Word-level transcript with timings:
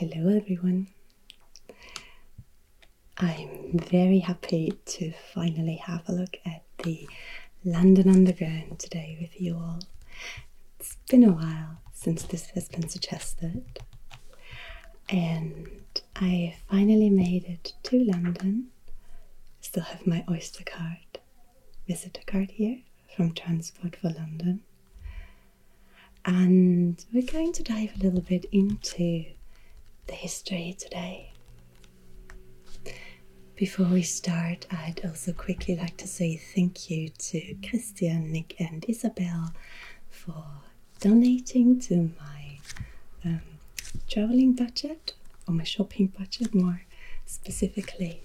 Hello, 0.00 0.34
everyone. 0.34 0.86
I'm 3.18 3.78
very 3.78 4.20
happy 4.20 4.72
to 4.86 5.12
finally 5.34 5.76
have 5.76 6.08
a 6.08 6.12
look 6.12 6.38
at 6.46 6.62
the 6.84 7.06
London 7.66 8.08
Underground 8.08 8.78
today 8.78 9.18
with 9.20 9.38
you 9.38 9.56
all. 9.56 9.80
It's 10.78 10.96
been 11.10 11.22
a 11.22 11.32
while 11.32 11.82
since 11.92 12.22
this 12.22 12.46
has 12.54 12.66
been 12.66 12.88
suggested, 12.88 13.62
and 15.10 15.68
I 16.16 16.56
finally 16.70 17.10
made 17.10 17.44
it 17.44 17.74
to 17.82 18.02
London. 18.02 18.68
Still 19.60 19.82
have 19.82 20.06
my 20.06 20.24
Oyster 20.30 20.64
card, 20.64 21.20
visitor 21.86 22.22
card 22.26 22.52
here 22.52 22.78
from 23.14 23.34
Transport 23.34 23.96
for 23.96 24.08
London. 24.08 24.62
And 26.24 27.04
we're 27.12 27.30
going 27.30 27.52
to 27.52 27.62
dive 27.62 27.92
a 27.96 28.02
little 28.02 28.22
bit 28.22 28.46
into 28.50 29.26
the 30.10 30.16
history 30.16 30.76
today. 30.76 31.32
Before 33.54 33.86
we 33.86 34.02
start, 34.02 34.66
I'd 34.70 35.00
also 35.04 35.32
quickly 35.32 35.76
like 35.76 35.96
to 35.98 36.08
say 36.08 36.36
thank 36.36 36.90
you 36.90 37.10
to 37.10 37.54
Christian, 37.68 38.32
Nick, 38.32 38.56
and 38.58 38.84
Isabel 38.88 39.52
for 40.08 40.44
donating 40.98 41.78
to 41.82 42.10
my 42.18 42.58
um, 43.24 43.42
traveling 44.08 44.54
budget 44.54 45.14
or 45.46 45.54
my 45.54 45.62
shopping 45.62 46.08
budget 46.08 46.52
more 46.54 46.82
specifically. 47.26 48.22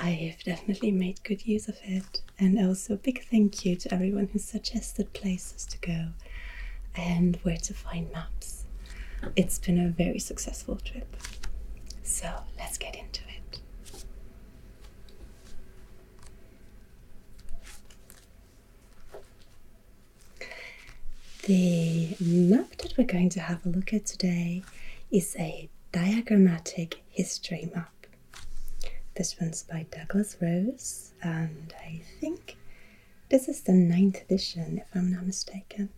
I 0.00 0.10
have 0.10 0.42
definitely 0.42 0.90
made 0.90 1.22
good 1.22 1.46
use 1.46 1.68
of 1.68 1.78
it, 1.84 2.22
and 2.40 2.58
also 2.58 2.94
a 2.94 2.96
big 2.96 3.24
thank 3.30 3.64
you 3.64 3.76
to 3.76 3.94
everyone 3.94 4.28
who 4.32 4.40
suggested 4.40 5.12
places 5.12 5.64
to 5.66 5.78
go 5.78 6.08
and 6.96 7.36
where 7.42 7.56
to 7.58 7.74
find 7.74 8.10
maps. 8.12 8.57
It's 9.36 9.58
been 9.58 9.78
a 9.78 9.88
very 9.88 10.18
successful 10.18 10.76
trip. 10.76 11.16
So 12.02 12.28
let's 12.58 12.78
get 12.78 12.96
into 12.96 13.22
it. 13.22 13.60
The 21.42 22.16
map 22.20 22.76
that 22.78 22.94
we're 22.98 23.04
going 23.04 23.30
to 23.30 23.40
have 23.40 23.64
a 23.64 23.70
look 23.70 23.92
at 23.94 24.06
today 24.06 24.62
is 25.10 25.34
a 25.38 25.68
diagrammatic 25.92 27.02
history 27.08 27.70
map. 27.74 27.92
This 29.14 29.36
one's 29.40 29.62
by 29.62 29.86
Douglas 29.90 30.36
Rose, 30.40 31.12
and 31.22 31.74
I 31.80 32.02
think 32.20 32.56
this 33.30 33.48
is 33.48 33.62
the 33.62 33.72
ninth 33.72 34.20
edition, 34.22 34.78
if 34.78 34.86
I'm 34.94 35.10
not 35.12 35.26
mistaken. 35.26 35.88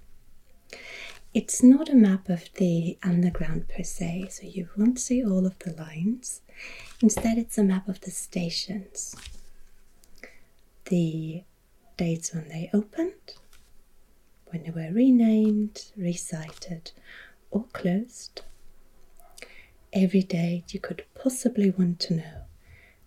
It's 1.33 1.63
not 1.63 1.89
a 1.89 1.95
map 1.95 2.29
of 2.29 2.53
the 2.55 2.99
underground 3.05 3.69
per 3.69 3.85
se, 3.85 4.27
so 4.31 4.43
you 4.47 4.69
won't 4.77 4.99
see 4.99 5.25
all 5.25 5.47
of 5.47 5.57
the 5.61 5.73
lines. 5.73 6.43
Instead, 7.01 7.39
it's 7.39 7.57
a 7.57 7.63
map 7.63 7.89
of 7.89 8.01
the 8.01 8.11
stations. 8.11 9.15
The 10.87 11.45
dates 11.97 12.35
when 12.35 12.49
they 12.49 12.69
opened, 12.75 13.35
when 14.47 14.65
they 14.65 14.71
were 14.71 14.91
renamed, 14.93 15.93
resited, 15.97 16.91
or 17.53 17.65
closed. 17.73 18.43
Every 19.93 20.23
date 20.23 20.75
you 20.75 20.81
could 20.81 21.05
possibly 21.15 21.71
want 21.71 22.01
to 22.01 22.15
know 22.15 22.43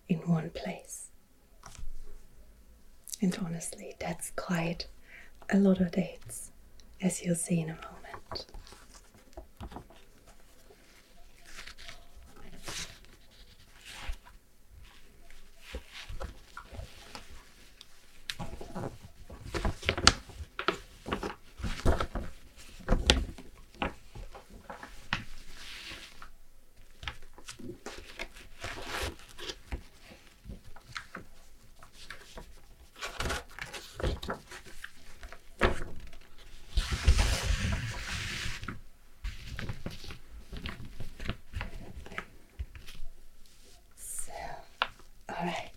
in 0.08 0.18
one 0.20 0.48
place. 0.50 1.10
And 3.20 3.36
honestly, 3.44 3.94
that's 3.98 4.30
quite 4.30 4.86
a 5.50 5.58
lot 5.58 5.80
of 5.80 5.92
dates, 5.92 6.52
as 7.02 7.22
you'll 7.22 7.34
see 7.36 7.60
in 7.60 7.68
a 7.68 7.74
moment. 7.74 7.93
So, 8.36 8.42
alright. 45.30 45.70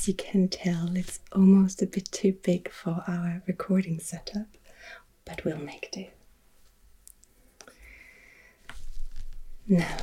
As 0.00 0.08
you 0.08 0.14
can 0.14 0.48
tell, 0.48 0.96
it's 0.96 1.20
almost 1.30 1.82
a 1.82 1.86
bit 1.86 2.10
too 2.10 2.32
big 2.32 2.70
for 2.72 3.04
our 3.06 3.42
recording 3.46 3.98
setup, 3.98 4.46
but 5.26 5.44
we'll 5.44 5.58
make 5.58 5.90
do. 5.92 6.06
Now, 9.68 9.98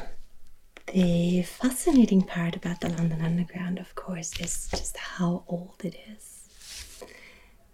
the 0.94 1.42
fascinating 1.42 2.22
part 2.22 2.56
about 2.56 2.82
the 2.82 2.90
London 2.90 3.22
Underground, 3.24 3.80
of 3.80 3.96
course, 3.96 4.40
is 4.40 4.68
just 4.70 4.96
how 4.98 5.44
old 5.48 5.82
it 5.84 5.96
is. 6.16 7.04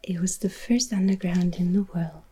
It 0.02 0.22
was 0.22 0.38
the 0.38 0.48
first 0.48 0.94
underground 0.94 1.58
in 1.58 1.74
the 1.74 1.84
world, 1.94 2.24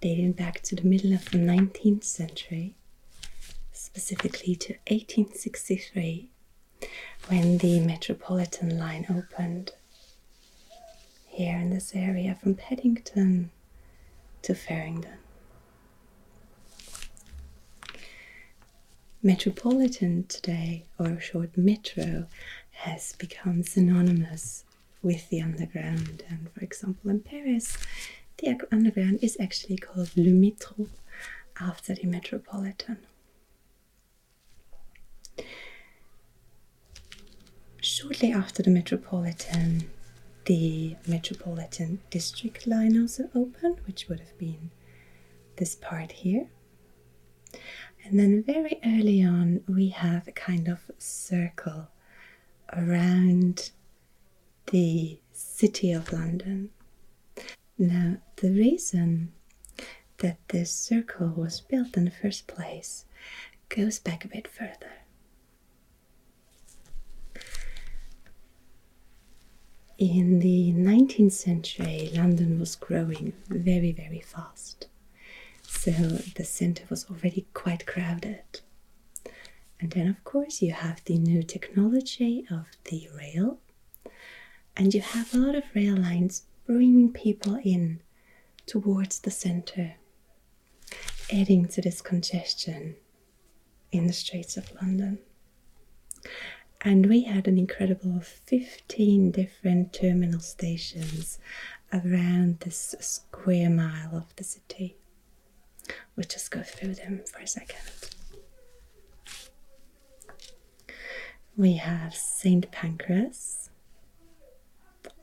dating 0.00 0.32
back 0.32 0.62
to 0.62 0.74
the 0.74 0.88
middle 0.88 1.12
of 1.12 1.30
the 1.30 1.36
19th 1.36 2.04
century, 2.04 2.74
specifically 3.74 4.56
to 4.56 4.72
1863, 4.88 6.30
when 7.28 7.58
the 7.58 7.80
Metropolitan 7.80 8.78
line 8.78 9.06
opened 9.08 9.72
here 11.26 11.56
in 11.56 11.70
this 11.70 11.94
area 11.94 12.36
from 12.40 12.54
Paddington 12.54 13.50
to 14.42 14.54
Farringdon. 14.54 15.18
Metropolitan 19.22 20.24
today, 20.24 20.84
or 20.98 21.18
short 21.18 21.56
Metro, 21.56 22.26
has 22.72 23.14
become 23.14 23.62
synonymous 23.62 24.64
with 25.02 25.30
the 25.30 25.40
underground. 25.40 26.22
And 26.28 26.50
for 26.52 26.60
example, 26.60 27.10
in 27.10 27.20
Paris, 27.20 27.78
the 28.38 28.58
underground 28.70 29.20
is 29.22 29.38
actually 29.40 29.78
called 29.78 30.10
Le 30.14 30.30
Métro 30.30 30.88
after 31.58 31.94
the 31.94 32.06
Metropolitan. 32.06 32.98
Shortly 37.96 38.32
after 38.32 38.60
the 38.60 38.72
Metropolitan, 38.72 39.88
the 40.46 40.96
Metropolitan 41.06 42.00
District 42.10 42.66
line 42.66 43.00
also 43.00 43.30
opened, 43.36 43.78
which 43.86 44.08
would 44.08 44.18
have 44.18 44.36
been 44.36 44.72
this 45.58 45.76
part 45.76 46.10
here. 46.10 46.48
And 48.04 48.18
then 48.18 48.42
very 48.42 48.80
early 48.84 49.22
on, 49.22 49.60
we 49.68 49.90
have 49.90 50.26
a 50.26 50.32
kind 50.32 50.66
of 50.66 50.90
circle 50.98 51.86
around 52.72 53.70
the 54.72 55.20
city 55.32 55.92
of 55.92 56.12
London. 56.12 56.70
Now, 57.78 58.16
the 58.34 58.50
reason 58.50 59.30
that 60.18 60.38
this 60.48 60.72
circle 60.72 61.28
was 61.28 61.60
built 61.60 61.96
in 61.96 62.06
the 62.06 62.10
first 62.10 62.48
place 62.48 63.04
goes 63.68 64.00
back 64.00 64.24
a 64.24 64.28
bit 64.28 64.48
further. 64.48 65.03
In 69.98 70.40
the 70.40 70.72
19th 70.72 71.32
century, 71.32 72.10
London 72.14 72.58
was 72.58 72.74
growing 72.74 73.32
very, 73.48 73.92
very 73.92 74.20
fast. 74.20 74.88
So 75.62 75.92
the 75.92 76.44
center 76.44 76.84
was 76.90 77.06
already 77.08 77.46
quite 77.54 77.86
crowded. 77.86 78.42
And 79.78 79.92
then, 79.92 80.08
of 80.08 80.24
course, 80.24 80.60
you 80.62 80.72
have 80.72 81.04
the 81.04 81.18
new 81.18 81.44
technology 81.44 82.44
of 82.50 82.66
the 82.84 83.08
rail, 83.16 83.58
and 84.76 84.92
you 84.92 85.00
have 85.00 85.32
a 85.32 85.38
lot 85.38 85.54
of 85.54 85.64
rail 85.74 85.96
lines 85.96 86.42
bringing 86.66 87.12
people 87.12 87.60
in 87.62 88.00
towards 88.66 89.20
the 89.20 89.30
center, 89.30 89.94
adding 91.32 91.66
to 91.68 91.80
this 91.80 92.00
congestion 92.00 92.96
in 93.92 94.06
the 94.08 94.12
streets 94.12 94.56
of 94.56 94.72
London. 94.82 95.18
And 96.84 97.06
we 97.06 97.22
had 97.22 97.48
an 97.48 97.56
incredible 97.58 98.20
15 98.20 99.30
different 99.30 99.92
terminal 99.94 100.40
stations 100.40 101.38
around 101.92 102.60
this 102.60 102.94
square 103.00 103.70
mile 103.70 104.14
of 104.16 104.36
the 104.36 104.44
city. 104.44 104.96
We'll 106.14 106.26
just 106.28 106.50
go 106.50 106.62
through 106.62 106.94
them 106.96 107.22
for 107.30 107.40
a 107.40 107.46
second. 107.46 107.80
We 111.56 111.74
have 111.74 112.14
St. 112.14 112.70
Pancras 112.70 113.70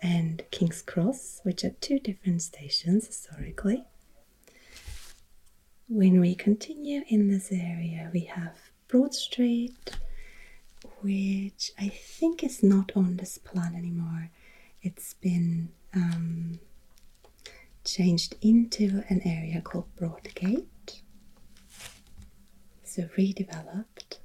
and 0.01 0.43
King's 0.51 0.81
Cross, 0.81 1.41
which 1.43 1.63
are 1.63 1.75
two 1.81 1.99
different 1.99 2.41
stations 2.41 3.07
historically. 3.07 3.85
when 5.87 6.21
we 6.21 6.33
continue 6.33 7.03
in 7.09 7.27
this 7.27 7.51
area, 7.51 8.09
we 8.13 8.21
have 8.21 8.71
Broad 8.87 9.13
Street, 9.13 9.91
which 11.01 11.71
I 11.79 11.89
think 11.89 12.43
is 12.43 12.63
not 12.63 12.91
on 12.95 13.17
this 13.17 13.37
plan 13.37 13.75
anymore. 13.75 14.29
It's 14.81 15.13
been 15.13 15.69
um, 15.93 16.59
changed 17.83 18.35
into 18.41 19.03
an 19.09 19.21
area 19.25 19.61
called 19.61 19.95
Broadgate, 19.95 21.01
so 22.83 23.03
redeveloped. 23.17 24.17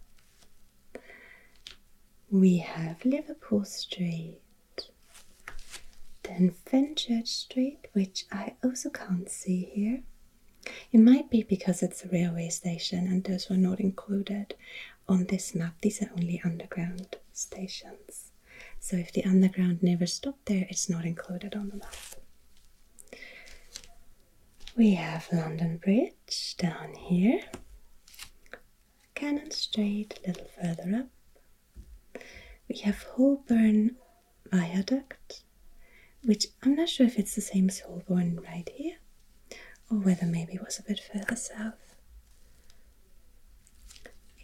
We 2.31 2.59
have 2.59 3.05
Liverpool 3.05 3.65
Street, 3.65 4.41
then 6.25 6.55
Fenchurch 6.67 7.29
Street, 7.29 7.89
which 7.93 8.27
I 8.33 8.55
also 8.65 8.91
can't 8.91 9.31
see 9.31 9.71
here. 9.73 10.03
It 10.93 10.99
might 10.99 11.31
be 11.31 11.43
because 11.45 11.83
it's 11.83 12.05
a 12.05 12.09
railway 12.09 12.49
station 12.49 13.07
and 13.07 13.23
those 13.23 13.49
were 13.49 13.57
not 13.57 13.79
included 13.79 14.55
on 15.09 15.27
this 15.27 15.55
map. 15.55 15.75
These 15.83 16.03
are 16.03 16.11
only 16.17 16.41
underground 16.45 17.17
stations. 17.33 18.33
So 18.81 18.97
if 18.97 19.13
the 19.13 19.25
underground 19.25 19.83
never 19.83 20.07
stopped 20.07 20.47
there, 20.47 20.67
it's 20.69 20.89
not 20.89 21.05
included 21.05 21.55
on 21.55 21.69
the 21.69 21.77
map. 21.77 21.95
We 24.77 24.95
have 24.95 25.29
London 25.33 25.79
Bridge 25.79 26.55
down 26.59 26.95
here, 26.95 27.41
Cannon 29.15 29.51
Street 29.51 30.19
a 30.25 30.29
little 30.29 30.49
further 30.61 30.97
up. 30.97 32.23
We 32.69 32.79
have 32.81 33.03
Holborn 33.03 33.97
Viaduct, 34.53 35.43
which 36.23 36.47
I'm 36.63 36.75
not 36.75 36.89
sure 36.91 37.07
if 37.07 37.19
it's 37.19 37.35
the 37.35 37.41
same 37.41 37.69
as 37.69 37.81
Holborn 37.81 38.41
right 38.47 38.69
here, 38.75 38.97
or 39.91 39.99
whether 39.99 40.27
maybe 40.27 40.55
it 40.55 40.65
was 40.65 40.79
a 40.79 40.83
bit 40.83 41.01
further 41.01 41.37
south. 41.37 41.97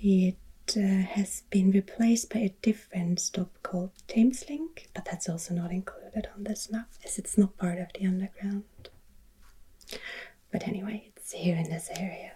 It 0.01 0.37
uh, 0.77 0.81
has 0.81 1.43
been 1.51 1.71
replaced 1.71 2.33
by 2.33 2.41
a 2.41 2.55
different 2.63 3.21
stop 3.21 3.51
called 3.63 3.91
Thameslink, 4.09 4.87
but 4.95 5.05
that's 5.05 5.29
also 5.29 5.55
not 5.55 5.71
included 5.73 6.29
on 6.35 6.45
this 6.45 6.71
map 6.71 6.89
as 7.05 7.19
it's 7.19 7.37
not 7.37 7.57
part 7.59 7.79
of 7.79 7.89
the 7.95 8.07
underground. 8.07 8.65
But 10.51 10.67
anyway, 10.69 11.11
it's 11.17 11.33
here 11.33 11.57
in 11.57 11.65
this 11.71 11.89
area. 11.97 12.33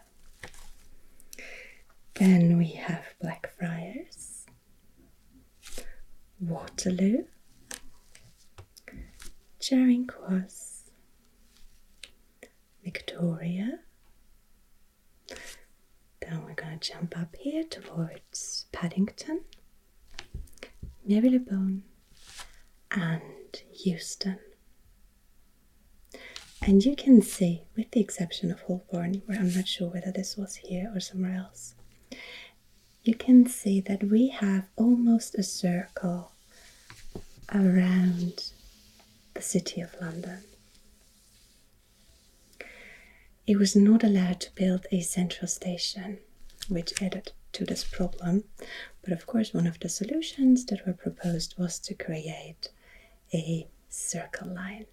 Then 2.14 2.56
we 2.56 2.68
have 2.72 3.04
Blackfriars, 3.20 4.46
Waterloo, 6.40 7.24
Charing 9.60 10.06
Cross, 10.06 10.90
Victoria. 12.82 13.80
Then 16.28 16.44
we're 16.44 16.54
going 16.54 16.78
to 16.78 16.92
jump 16.92 17.16
up 17.16 17.36
here 17.36 17.62
towards 17.64 18.66
Paddington, 18.72 19.42
Marylebone, 21.04 21.84
and 22.90 23.62
Euston. 23.84 24.38
And 26.62 26.84
you 26.84 26.96
can 26.96 27.22
see, 27.22 27.62
with 27.76 27.92
the 27.92 28.00
exception 28.00 28.50
of 28.50 28.60
Holborn, 28.62 29.22
where 29.26 29.38
I'm 29.38 29.54
not 29.54 29.68
sure 29.68 29.88
whether 29.88 30.10
this 30.10 30.36
was 30.36 30.56
here 30.56 30.90
or 30.94 30.98
somewhere 31.00 31.34
else, 31.36 31.74
you 33.04 33.14
can 33.14 33.46
see 33.46 33.80
that 33.82 34.02
we 34.04 34.28
have 34.28 34.66
almost 34.74 35.36
a 35.36 35.44
circle 35.44 36.32
around 37.54 38.50
the 39.34 39.42
city 39.42 39.80
of 39.80 39.94
London. 40.00 40.42
It 43.46 43.58
was 43.58 43.76
not 43.76 44.02
allowed 44.02 44.40
to 44.40 44.54
build 44.54 44.86
a 44.90 45.00
central 45.00 45.46
station, 45.46 46.18
which 46.68 47.00
added 47.00 47.32
to 47.52 47.64
this 47.64 47.84
problem. 47.84 48.44
But 49.02 49.12
of 49.12 49.26
course, 49.26 49.54
one 49.54 49.66
of 49.68 49.78
the 49.78 49.88
solutions 49.88 50.64
that 50.66 50.84
were 50.86 50.92
proposed 50.92 51.54
was 51.56 51.78
to 51.80 51.94
create 51.94 52.70
a 53.32 53.68
circle 53.88 54.48
line. 54.48 54.86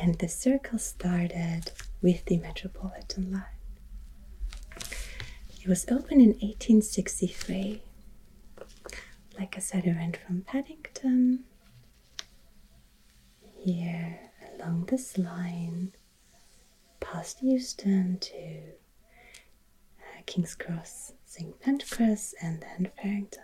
And 0.00 0.18
the 0.18 0.28
circle 0.28 0.78
started 0.78 1.72
with 2.00 2.24
the 2.26 2.38
Metropolitan 2.38 3.32
line. 3.32 3.42
It 5.60 5.66
was 5.68 5.84
opened 5.88 6.20
in 6.20 6.34
1863. 6.40 7.82
Like 9.38 9.54
I 9.56 9.60
said, 9.60 9.84
it 9.84 9.96
went 9.96 10.16
from 10.16 10.42
Paddington 10.42 11.44
here 13.56 14.18
along 14.54 14.86
this 14.86 15.16
line 15.18 15.92
past 17.04 17.42
Euston 17.42 18.18
to 18.20 18.34
uh, 19.98 20.22
King's 20.26 20.54
Cross, 20.54 21.12
St. 21.24 21.58
Pancras, 21.60 22.34
and 22.42 22.62
then 22.62 22.90
Farringdon. 23.00 23.42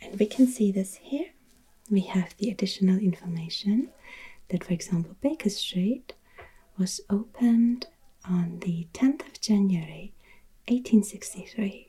And 0.00 0.18
we 0.18 0.26
can 0.26 0.46
see 0.46 0.72
this 0.72 0.94
here. 0.96 1.30
We 1.90 2.00
have 2.02 2.34
the 2.38 2.50
additional 2.50 2.98
information 2.98 3.90
that, 4.48 4.64
for 4.64 4.72
example, 4.72 5.16
Baker 5.20 5.50
Street 5.50 6.14
was 6.78 7.00
opened 7.10 7.86
on 8.28 8.58
the 8.60 8.88
10th 8.92 9.26
of 9.26 9.40
January 9.40 10.12
1863. 10.68 11.88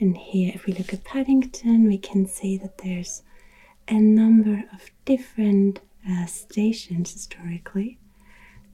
And 0.00 0.16
here, 0.18 0.52
if 0.54 0.66
we 0.66 0.72
look 0.72 0.92
at 0.92 1.04
Paddington, 1.04 1.86
we 1.86 1.98
can 1.98 2.26
see 2.26 2.58
that 2.58 2.78
there's 2.78 3.22
a 3.88 3.94
number 3.94 4.64
of 4.72 4.90
different 5.04 5.80
uh, 6.08 6.26
stations 6.26 7.12
historically 7.12 7.98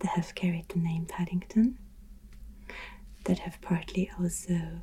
that 0.01 0.13
have 0.13 0.35
carried 0.35 0.69
the 0.69 0.79
name 0.79 1.07
Paddington, 1.07 1.79
that 3.25 3.41
have 3.41 3.61
partly 3.61 4.11
also 4.19 4.83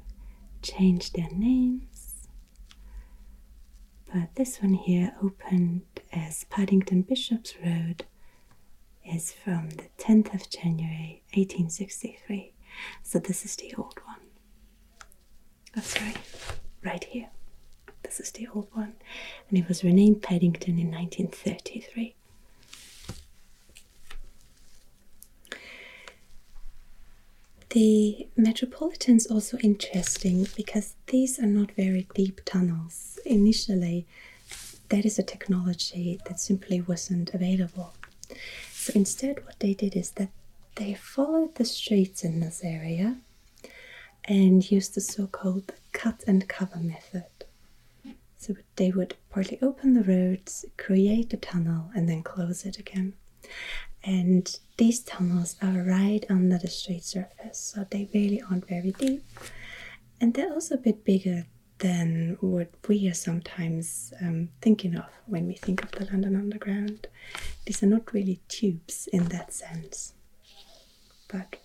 changed 0.61 1.15
their 1.15 1.29
names. 1.31 2.27
But 4.13 4.35
this 4.35 4.61
one 4.61 4.73
here, 4.73 5.13
opened 5.21 5.81
as 6.13 6.45
Paddington 6.45 7.01
Bishops 7.03 7.53
Road, 7.63 8.05
is 9.05 9.31
from 9.31 9.69
the 9.71 9.87
10th 9.97 10.33
of 10.33 10.49
January 10.49 11.23
1863. 11.33 12.53
So 13.03 13.19
this 13.19 13.43
is 13.45 13.55
the 13.55 13.73
old 13.77 13.99
one. 14.05 14.15
That's 15.73 15.99
right, 16.01 16.17
right 16.83 17.03
here. 17.03 17.29
This 18.07 18.21
is 18.21 18.31
the 18.31 18.47
old 18.55 18.69
one, 18.71 18.93
and 19.49 19.59
it 19.59 19.67
was 19.67 19.83
renamed 19.83 20.21
Paddington 20.23 20.79
in 20.79 20.89
1933. 20.89 22.15
The 27.69 28.27
Metropolitan 28.37 29.17
is 29.17 29.27
also 29.27 29.57
interesting 29.57 30.47
because 30.55 30.95
these 31.07 31.37
are 31.37 31.45
not 31.47 31.71
very 31.73 32.07
deep 32.15 32.39
tunnels. 32.45 33.19
Initially, 33.25 34.05
that 34.87 35.05
is 35.05 35.19
a 35.19 35.23
technology 35.23 36.19
that 36.27 36.39
simply 36.39 36.79
wasn't 36.79 37.33
available. 37.33 37.93
So 38.71 38.93
instead, 38.95 39.45
what 39.45 39.59
they 39.59 39.73
did 39.73 39.97
is 39.97 40.11
that 40.11 40.29
they 40.75 40.93
followed 40.93 41.55
the 41.55 41.65
streets 41.65 42.23
in 42.23 42.39
this 42.39 42.61
area 42.63 43.17
and 44.23 44.71
used 44.71 44.95
the 44.95 45.01
so 45.01 45.27
called 45.27 45.73
cut 45.91 46.23
and 46.25 46.47
cover 46.47 46.77
method. 46.77 47.25
So 48.47 48.55
they 48.77 48.91
would 48.91 49.15
partly 49.29 49.59
open 49.61 49.93
the 49.93 50.03
roads, 50.03 50.63
create 50.77 51.33
a 51.33 51.37
tunnel, 51.37 51.91
and 51.93 52.07
then 52.07 52.23
close 52.23 52.65
it 52.65 52.79
again. 52.79 53.13
And 54.05 54.57
these 54.77 55.01
tunnels 55.01 55.57
are 55.61 55.83
right 55.83 56.23
under 56.29 56.57
the 56.57 56.69
street 56.69 57.03
surface, 57.03 57.59
so 57.59 57.85
they 57.89 58.09
really 58.13 58.41
aren't 58.41 58.69
very 58.69 58.91
deep. 58.91 59.25
And 60.21 60.33
they're 60.33 60.53
also 60.53 60.75
a 60.75 60.77
bit 60.77 61.03
bigger 61.03 61.45
than 61.79 62.37
what 62.39 62.69
we 62.87 63.09
are 63.09 63.13
sometimes 63.13 64.13
um, 64.21 64.47
thinking 64.61 64.95
of 64.95 65.09
when 65.25 65.45
we 65.45 65.55
think 65.55 65.83
of 65.83 65.91
the 65.91 66.05
London 66.05 66.37
Underground. 66.37 67.07
These 67.65 67.83
are 67.83 67.87
not 67.87 68.13
really 68.13 68.39
tubes 68.47 69.07
in 69.11 69.25
that 69.25 69.51
sense, 69.51 70.13
but 71.27 71.57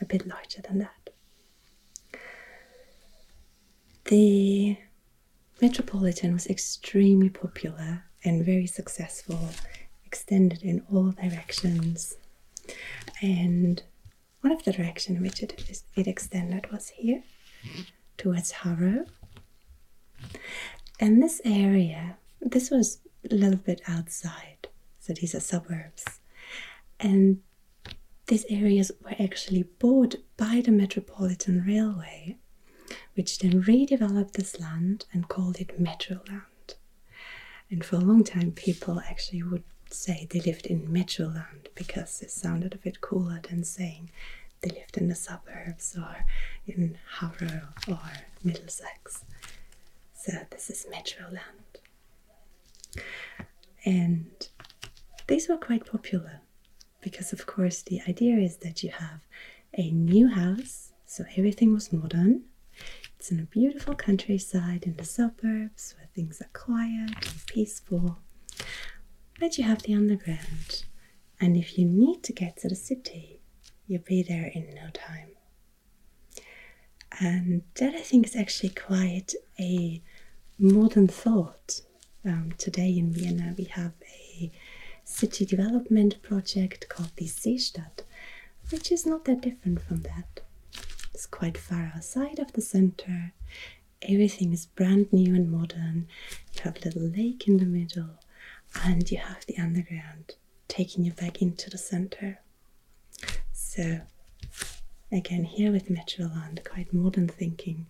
a 0.00 0.04
bit 0.04 0.24
larger 0.24 0.62
than 0.62 0.78
that. 0.78 1.10
The 4.04 4.78
Metropolitan 5.60 6.32
was 6.32 6.46
extremely 6.46 7.28
popular 7.28 8.04
and 8.24 8.44
very 8.44 8.66
successful, 8.66 9.48
extended 10.04 10.62
in 10.62 10.84
all 10.92 11.10
directions. 11.10 12.16
And 13.20 13.82
one 14.40 14.52
of 14.52 14.62
the 14.62 14.72
directions 14.72 15.16
in 15.16 15.22
which 15.22 15.42
it, 15.42 15.82
it 15.96 16.06
extended 16.06 16.70
was 16.70 16.90
here 16.90 17.22
towards 18.16 18.52
Harrow. 18.52 19.04
And 21.00 21.22
this 21.22 21.40
area, 21.44 22.16
this 22.40 22.70
was 22.70 22.98
a 23.28 23.34
little 23.34 23.58
bit 23.58 23.80
outside, 23.88 24.68
so 25.00 25.12
these 25.12 25.34
are 25.34 25.40
suburbs. 25.40 26.04
And 27.00 27.40
these 28.26 28.44
areas 28.48 28.92
were 29.02 29.14
actually 29.18 29.64
bought 29.64 30.16
by 30.36 30.62
the 30.64 30.70
Metropolitan 30.70 31.64
Railway 31.64 32.36
which 33.18 33.40
then 33.40 33.64
redeveloped 33.64 34.34
this 34.34 34.60
land 34.60 35.04
and 35.12 35.26
called 35.26 35.56
it 35.58 35.82
Metroland. 35.82 36.76
And 37.68 37.84
for 37.84 37.96
a 37.96 37.98
long 37.98 38.22
time, 38.22 38.52
people 38.52 39.00
actually 39.00 39.42
would 39.42 39.64
say 39.90 40.28
they 40.30 40.40
lived 40.40 40.66
in 40.66 40.86
Metroland 40.86 41.66
because 41.74 42.22
it 42.22 42.30
sounded 42.30 42.74
a 42.74 42.78
bit 42.78 43.00
cooler 43.00 43.40
than 43.50 43.64
saying 43.64 44.12
they 44.60 44.70
lived 44.70 44.96
in 44.96 45.08
the 45.08 45.16
suburbs 45.16 45.96
or 45.98 46.24
in 46.64 46.96
Harrow 47.18 47.70
or 47.88 47.98
Middlesex. 48.44 49.24
So 50.14 50.32
this 50.50 50.70
is 50.70 50.86
Metroland. 50.88 51.82
And 53.84 54.48
these 55.26 55.48
were 55.48 55.56
quite 55.56 55.84
popular 55.84 56.40
because, 57.00 57.32
of 57.32 57.46
course, 57.46 57.82
the 57.82 58.00
idea 58.06 58.36
is 58.36 58.58
that 58.58 58.84
you 58.84 58.90
have 58.90 59.22
a 59.74 59.90
new 59.90 60.28
house, 60.28 60.92
so 61.04 61.24
everything 61.36 61.74
was 61.74 61.92
modern. 61.92 62.44
It's 63.18 63.32
in 63.32 63.40
a 63.40 63.44
beautiful 63.44 63.94
countryside 63.96 64.84
in 64.84 64.96
the 64.96 65.04
suburbs 65.04 65.94
where 65.96 66.08
things 66.14 66.40
are 66.40 66.50
quiet 66.52 67.10
and 67.16 67.46
peaceful. 67.46 68.18
But 69.40 69.58
you 69.58 69.64
have 69.64 69.82
the 69.82 69.94
underground, 69.94 70.84
and 71.40 71.56
if 71.56 71.76
you 71.78 71.84
need 71.84 72.22
to 72.24 72.32
get 72.32 72.56
to 72.58 72.68
the 72.68 72.76
city, 72.76 73.40
you'll 73.88 74.02
be 74.02 74.22
there 74.22 74.46
in 74.54 74.72
no 74.74 74.88
time. 74.92 75.30
And 77.20 77.62
that 77.74 77.94
I 77.94 78.00
think 78.00 78.26
is 78.26 78.36
actually 78.36 78.70
quite 78.70 79.34
a 79.58 80.00
modern 80.58 81.08
thought. 81.08 81.80
Um, 82.24 82.52
today 82.58 82.96
in 82.96 83.12
Vienna, 83.12 83.54
we 83.58 83.64
have 83.64 83.92
a 84.08 84.52
city 85.04 85.44
development 85.44 86.22
project 86.22 86.88
called 86.88 87.10
the 87.16 87.26
Seestadt, 87.26 88.04
which 88.70 88.92
is 88.92 89.06
not 89.06 89.24
that 89.24 89.40
different 89.40 89.82
from 89.82 90.02
that. 90.02 90.40
Quite 91.26 91.58
far 91.58 91.92
outside 91.94 92.38
of 92.38 92.52
the 92.52 92.60
center. 92.60 93.32
Everything 94.02 94.52
is 94.52 94.66
brand 94.66 95.12
new 95.12 95.34
and 95.34 95.50
modern. 95.50 96.06
You 96.54 96.60
have 96.62 96.76
a 96.76 96.84
little 96.84 97.02
lake 97.02 97.46
in 97.48 97.56
the 97.58 97.66
middle, 97.66 98.20
and 98.84 99.10
you 99.10 99.18
have 99.18 99.44
the 99.46 99.58
underground 99.58 100.34
taking 100.68 101.04
you 101.04 101.12
back 101.12 101.42
into 101.42 101.68
the 101.70 101.78
center. 101.78 102.40
So, 103.52 104.00
again, 105.12 105.44
here 105.44 105.72
with 105.72 105.88
Metroland, 105.88 106.64
quite 106.64 106.92
modern 106.92 107.28
thinking 107.28 107.86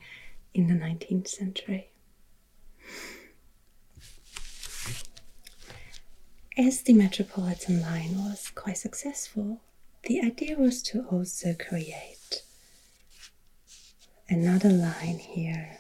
in 0.54 0.66
the 0.68 0.74
19th 0.74 1.28
century. 1.28 1.90
As 6.56 6.82
the 6.82 6.92
Metropolitan 6.94 7.80
line 7.82 8.16
was 8.16 8.50
quite 8.54 8.78
successful, 8.78 9.60
the 10.04 10.20
idea 10.20 10.56
was 10.56 10.82
to 10.84 11.02
also 11.04 11.54
create 11.54 12.42
another 14.28 14.70
line 14.70 15.18
here 15.18 15.78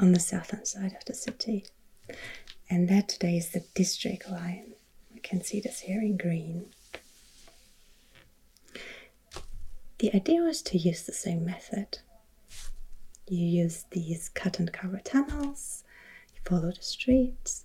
on 0.00 0.12
the 0.12 0.20
southern 0.20 0.64
side 0.64 0.94
of 0.96 1.04
the 1.06 1.14
city, 1.14 1.66
and 2.70 2.88
that 2.88 3.08
today 3.08 3.36
is 3.36 3.50
the 3.50 3.64
district 3.74 4.30
line. 4.30 4.72
You 5.12 5.20
can 5.20 5.42
see 5.42 5.60
this 5.60 5.80
here 5.80 6.00
in 6.00 6.16
green. 6.16 6.66
The 9.98 10.14
idea 10.14 10.42
was 10.42 10.62
to 10.62 10.78
use 10.78 11.02
the 11.02 11.12
same 11.12 11.44
method. 11.44 11.98
You 13.26 13.44
use 13.44 13.84
these 13.90 14.28
cut 14.28 14.58
and 14.58 14.72
cover 14.72 15.00
tunnels, 15.04 15.84
you 16.34 16.40
follow 16.44 16.70
the 16.70 16.82
streets, 16.82 17.64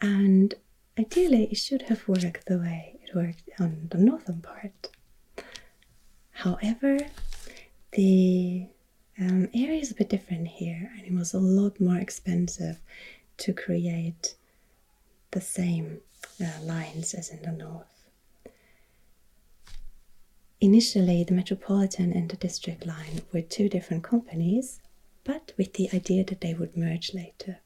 and 0.00 0.54
ideally 0.98 1.48
it 1.50 1.56
should 1.56 1.82
have 1.82 2.06
worked 2.08 2.46
the 2.46 2.58
way 2.58 3.00
it 3.02 3.14
worked 3.14 3.50
on 3.58 3.88
the 3.90 3.98
northern 3.98 4.40
part. 4.40 4.90
However, 6.30 6.98
the 7.92 8.68
um, 9.18 9.48
area 9.54 9.80
is 9.80 9.90
a 9.90 9.94
bit 9.94 10.08
different 10.08 10.48
here, 10.48 10.90
and 10.96 11.06
it 11.06 11.12
was 11.12 11.34
a 11.34 11.38
lot 11.38 11.80
more 11.80 11.96
expensive 11.96 12.78
to 13.38 13.52
create 13.52 14.34
the 15.32 15.40
same 15.40 16.00
uh, 16.40 16.62
lines 16.62 17.14
as 17.14 17.30
in 17.30 17.42
the 17.42 17.52
north. 17.52 17.86
Initially, 20.60 21.24
the 21.24 21.34
Metropolitan 21.34 22.12
and 22.12 22.30
the 22.30 22.36
District 22.36 22.86
line 22.86 23.22
were 23.32 23.42
two 23.42 23.68
different 23.68 24.04
companies, 24.04 24.80
but 25.24 25.52
with 25.58 25.74
the 25.74 25.90
idea 25.92 26.24
that 26.24 26.40
they 26.40 26.54
would 26.54 26.76
merge 26.76 27.12
later. 27.12 27.58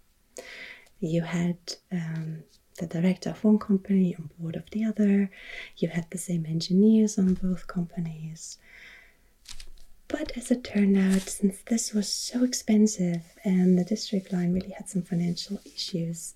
You 1.00 1.22
had 1.22 1.58
um, 1.92 2.44
the 2.78 2.86
director 2.86 3.30
of 3.30 3.44
one 3.44 3.58
company 3.58 4.14
on 4.16 4.30
board 4.38 4.56
of 4.56 4.70
the 4.70 4.84
other, 4.84 5.30
you 5.76 5.88
had 5.88 6.06
the 6.10 6.18
same 6.18 6.46
engineers 6.46 7.18
on 7.18 7.34
both 7.34 7.66
companies. 7.66 8.58
But 10.08 10.36
as 10.36 10.50
it 10.50 10.62
turned 10.64 10.96
out, 10.96 11.22
since 11.28 11.62
this 11.66 11.92
was 11.92 12.10
so 12.12 12.44
expensive 12.44 13.22
and 13.44 13.78
the 13.78 13.84
district 13.84 14.32
line 14.32 14.52
really 14.52 14.70
had 14.70 14.88
some 14.88 15.02
financial 15.02 15.60
issues, 15.64 16.34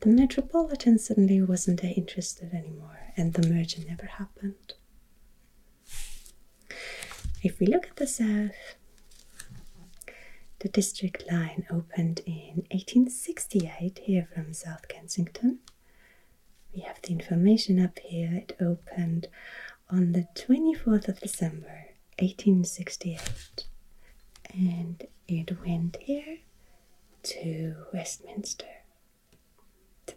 the 0.00 0.08
Metropolitan 0.10 0.98
suddenly 0.98 1.40
wasn't 1.40 1.82
interested 1.84 2.52
anymore 2.52 3.12
and 3.16 3.32
the 3.32 3.48
merger 3.48 3.82
never 3.86 4.06
happened. 4.06 4.74
If 7.42 7.58
we 7.58 7.66
look 7.66 7.86
at 7.86 7.96
the 7.96 8.06
south, 8.06 8.76
the 10.60 10.68
district 10.68 11.30
line 11.30 11.66
opened 11.70 12.20
in 12.26 12.66
1868 12.70 14.00
here 14.04 14.28
from 14.32 14.52
South 14.52 14.86
Kensington. 14.88 15.58
We 16.74 16.82
have 16.82 17.00
the 17.02 17.10
information 17.12 17.82
up 17.82 17.98
here. 17.98 18.32
It 18.32 18.56
opened 18.60 19.26
on 19.90 20.12
the 20.12 20.28
24th 20.36 21.08
of 21.08 21.20
December 21.20 21.91
1868 22.18 23.66
and 24.54 25.06
it 25.28 25.60
went 25.64 25.96
here 26.00 26.38
to 27.22 27.74
Westminster. 27.92 28.66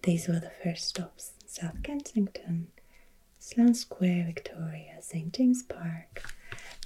These 0.03 0.27
were 0.27 0.39
the 0.39 0.51
first 0.63 0.87
stops 0.89 1.31
South 1.47 1.81
Kensington, 1.83 2.67
Sloane 3.39 3.73
Square, 3.73 4.25
Victoria, 4.27 4.97
St. 5.01 5.33
James 5.33 5.63
Park, 5.63 6.23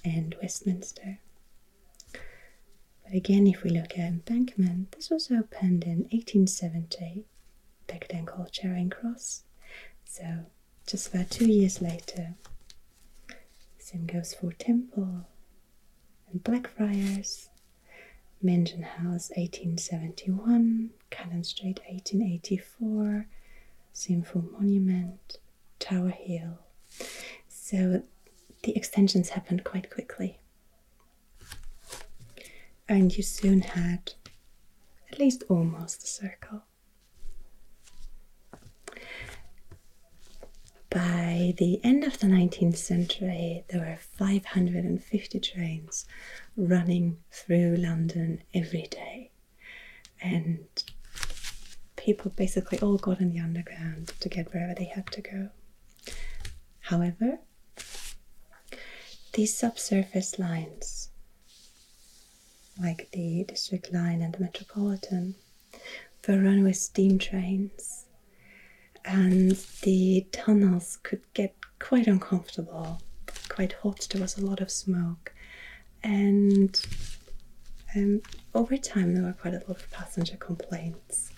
and 0.06 0.36
Westminster. 0.42 1.20
But 2.12 3.14
again, 3.14 3.48
if 3.48 3.64
we 3.64 3.72
look 3.72 3.98
at 3.98 4.08
Embankment, 4.08 4.92
this 4.92 5.10
was 5.10 5.32
opened 5.32 5.84
in 5.84 6.04
1870, 6.12 7.26
back 7.88 8.08
then 8.10 8.26
called 8.26 8.52
Charing 8.52 8.90
Cross. 8.90 9.44
So 10.06 10.46
just 10.88 11.14
about 11.14 11.30
two 11.30 11.48
years 11.48 11.82
later, 11.82 12.36
same 13.92 14.06
goes 14.06 14.36
for 14.36 14.52
Temple 14.52 15.26
and 16.32 16.44
Blackfriars, 16.44 17.50
Mansion 18.40 18.84
House 18.84 19.32
1871, 19.36 20.92
Cannon 21.10 21.44
Street 21.44 21.80
1884, 21.90 23.26
same 23.92 24.22
for 24.22 24.44
Monument, 24.44 25.40
Tower 25.80 26.10
Hill. 26.10 26.60
So 27.48 28.04
the 28.62 28.76
extensions 28.78 29.30
happened 29.30 29.64
quite 29.64 29.90
quickly. 29.90 30.38
And 32.88 33.18
you 33.18 33.24
soon 33.24 33.62
had 33.62 34.14
at 35.12 35.18
least 35.18 35.46
almost 35.50 36.04
a 36.04 36.08
circle. 36.08 36.62
By 40.90 41.54
the 41.58 41.80
end 41.84 42.04
of 42.04 42.20
the 42.20 42.26
19th 42.26 42.78
century, 42.78 43.64
there 43.70 43.82
were 43.82 43.98
550 43.98 45.40
trains 45.40 46.06
running 46.58 47.18
through 47.32 47.76
London 47.76 48.42
every 48.56 48.88
day. 48.90 49.30
And 50.22 50.66
people 51.96 52.32
basically 52.36 52.80
all 52.80 52.98
got 52.98 53.20
in 53.22 53.32
the 53.34 53.40
underground 53.40 54.14
to 54.20 54.30
get 54.30 54.52
wherever 54.52 54.74
they 54.74 54.86
had 54.86 55.06
to 55.12 55.22
go. 55.22 55.50
However, 56.80 57.40
these 59.34 59.56
subsurface 59.56 60.40
lines, 60.40 61.10
like 62.82 63.12
the 63.12 63.44
district 63.44 63.94
line 63.94 64.24
and 64.24 64.34
the 64.34 64.40
metropolitan, 64.40 65.36
were 66.28 66.42
run 66.42 66.64
with 66.64 66.78
steam 66.78 67.20
trains 67.20 67.99
and 69.06 69.52
the 69.82 70.28
tunnels 70.32 70.98
could 71.04 71.22
get 71.34 71.56
quite 71.80 72.08
uncomfortable, 72.08 73.02
quite 73.50 73.74
hot. 73.74 74.08
There 74.12 74.22
was 74.22 74.38
a 74.38 74.46
lot 74.46 74.60
of 74.62 74.72
smoke, 74.72 75.34
and 76.04 76.80
um, 77.96 78.22
over 78.54 78.78
time 78.78 79.14
there 79.14 79.24
were 79.24 79.34
quite 79.34 79.54
a 79.54 79.64
lot 79.68 79.78
of 79.78 79.92
passenger 79.92 80.38
complaints. 80.38 81.32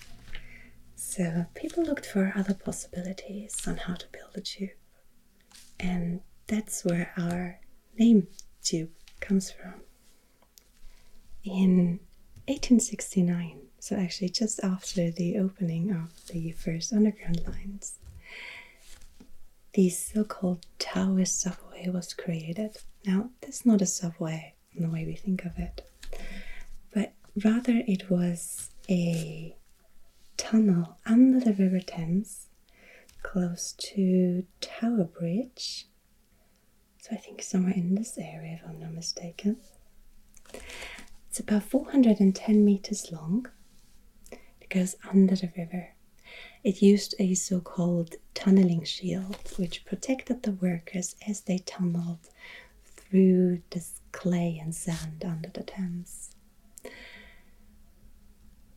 So 0.95 1.45
people 1.55 1.83
looked 1.83 2.05
for 2.05 2.33
other 2.35 2.53
possibilities 2.53 3.67
on 3.67 3.77
how 3.77 3.95
to 3.95 4.05
build 4.11 4.31
a 4.35 4.41
tube, 4.41 4.69
and 5.79 6.21
that's 6.47 6.83
where 6.85 7.11
our 7.17 7.59
name 7.97 8.27
tube 8.63 8.91
comes 9.19 9.51
from. 9.51 9.81
In 11.43 11.99
1869, 12.47 13.61
so 13.81 13.95
actually 13.95 14.29
just 14.29 14.63
after 14.63 15.09
the 15.09 15.39
opening 15.39 15.89
of 15.89 16.27
the 16.27 16.51
first 16.51 16.93
underground 16.93 17.41
lines, 17.47 17.97
the 19.73 19.89
so-called 19.89 20.63
Tower 20.77 21.25
Subway 21.25 21.89
was 21.89 22.13
created. 22.13 22.77
Now, 23.07 23.31
that's 23.41 23.65
not 23.65 23.81
a 23.81 23.87
subway 23.87 24.53
in 24.75 24.83
the 24.83 24.89
way 24.89 25.03
we 25.05 25.15
think 25.15 25.45
of 25.45 25.57
it, 25.57 25.81
but 26.93 27.13
rather 27.43 27.81
it 27.87 28.07
was 28.07 28.69
a 28.87 29.55
tunnel 30.37 30.99
under 31.07 31.39
the 31.39 31.53
River 31.53 31.79
Thames 31.79 32.49
close 33.23 33.73
to 33.79 34.45
Tower 34.61 35.05
Bridge. 35.05 35.87
So 37.01 37.09
I 37.13 37.17
think 37.17 37.41
somewhere 37.41 37.73
in 37.73 37.95
this 37.95 38.15
area, 38.19 38.59
if 38.61 38.69
I'm 38.69 38.79
not 38.79 38.93
mistaken. 38.93 39.57
It's 41.29 41.39
about 41.39 41.63
410 41.63 42.63
meters 42.63 43.11
long. 43.11 43.47
Goes 44.71 44.95
under 45.09 45.35
the 45.35 45.51
river. 45.57 45.89
It 46.63 46.81
used 46.81 47.13
a 47.19 47.33
so 47.33 47.59
called 47.59 48.15
tunneling 48.33 48.85
shield, 48.85 49.37
which 49.57 49.83
protected 49.83 50.43
the 50.43 50.53
workers 50.53 51.15
as 51.27 51.41
they 51.41 51.57
tunneled 51.59 52.29
through 52.85 53.61
this 53.71 53.99
clay 54.13 54.57
and 54.63 54.73
sand 54.73 55.25
under 55.25 55.49
the 55.49 55.63
Thames. 55.63 56.31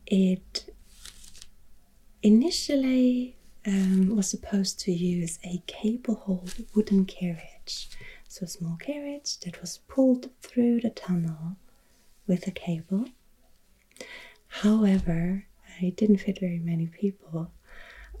It 0.05 0.69
initially 2.21 3.37
um, 3.65 4.15
was 4.15 4.29
supposed 4.29 4.79
to 4.81 4.91
use 4.91 5.39
a 5.43 5.63
cable 5.65 6.15
hauled 6.15 6.65
wooden 6.75 7.05
carriage. 7.05 7.89
So, 8.27 8.43
a 8.43 8.47
small 8.47 8.75
carriage 8.77 9.39
that 9.39 9.61
was 9.61 9.79
pulled 9.87 10.29
through 10.41 10.81
the 10.81 10.89
tunnel 10.89 11.55
with 12.27 12.45
a 12.47 12.51
cable. 12.51 13.05
However, 14.47 15.45
it 15.81 15.97
didn't 15.97 16.17
fit 16.17 16.39
very 16.39 16.59
many 16.59 16.87
people 16.87 17.51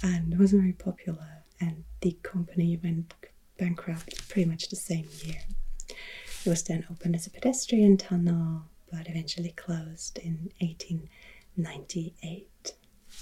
and 0.03 0.37
wasn't 0.37 0.61
very 0.61 0.73
popular, 0.73 1.43
and 1.59 1.83
the 2.01 2.17
company 2.23 2.79
went 2.83 3.13
bankrupt 3.57 4.27
pretty 4.27 4.49
much 4.49 4.69
the 4.69 4.75
same 4.75 5.07
year. 5.23 5.41
It 5.89 6.49
was 6.49 6.63
then 6.63 6.85
opened 6.91 7.15
as 7.15 7.27
a 7.27 7.31
pedestrian 7.31 7.97
tunnel, 7.97 8.63
but 8.91 9.09
eventually 9.09 9.51
closed 9.51 10.17
in 10.19 10.51
1898. 10.59 12.73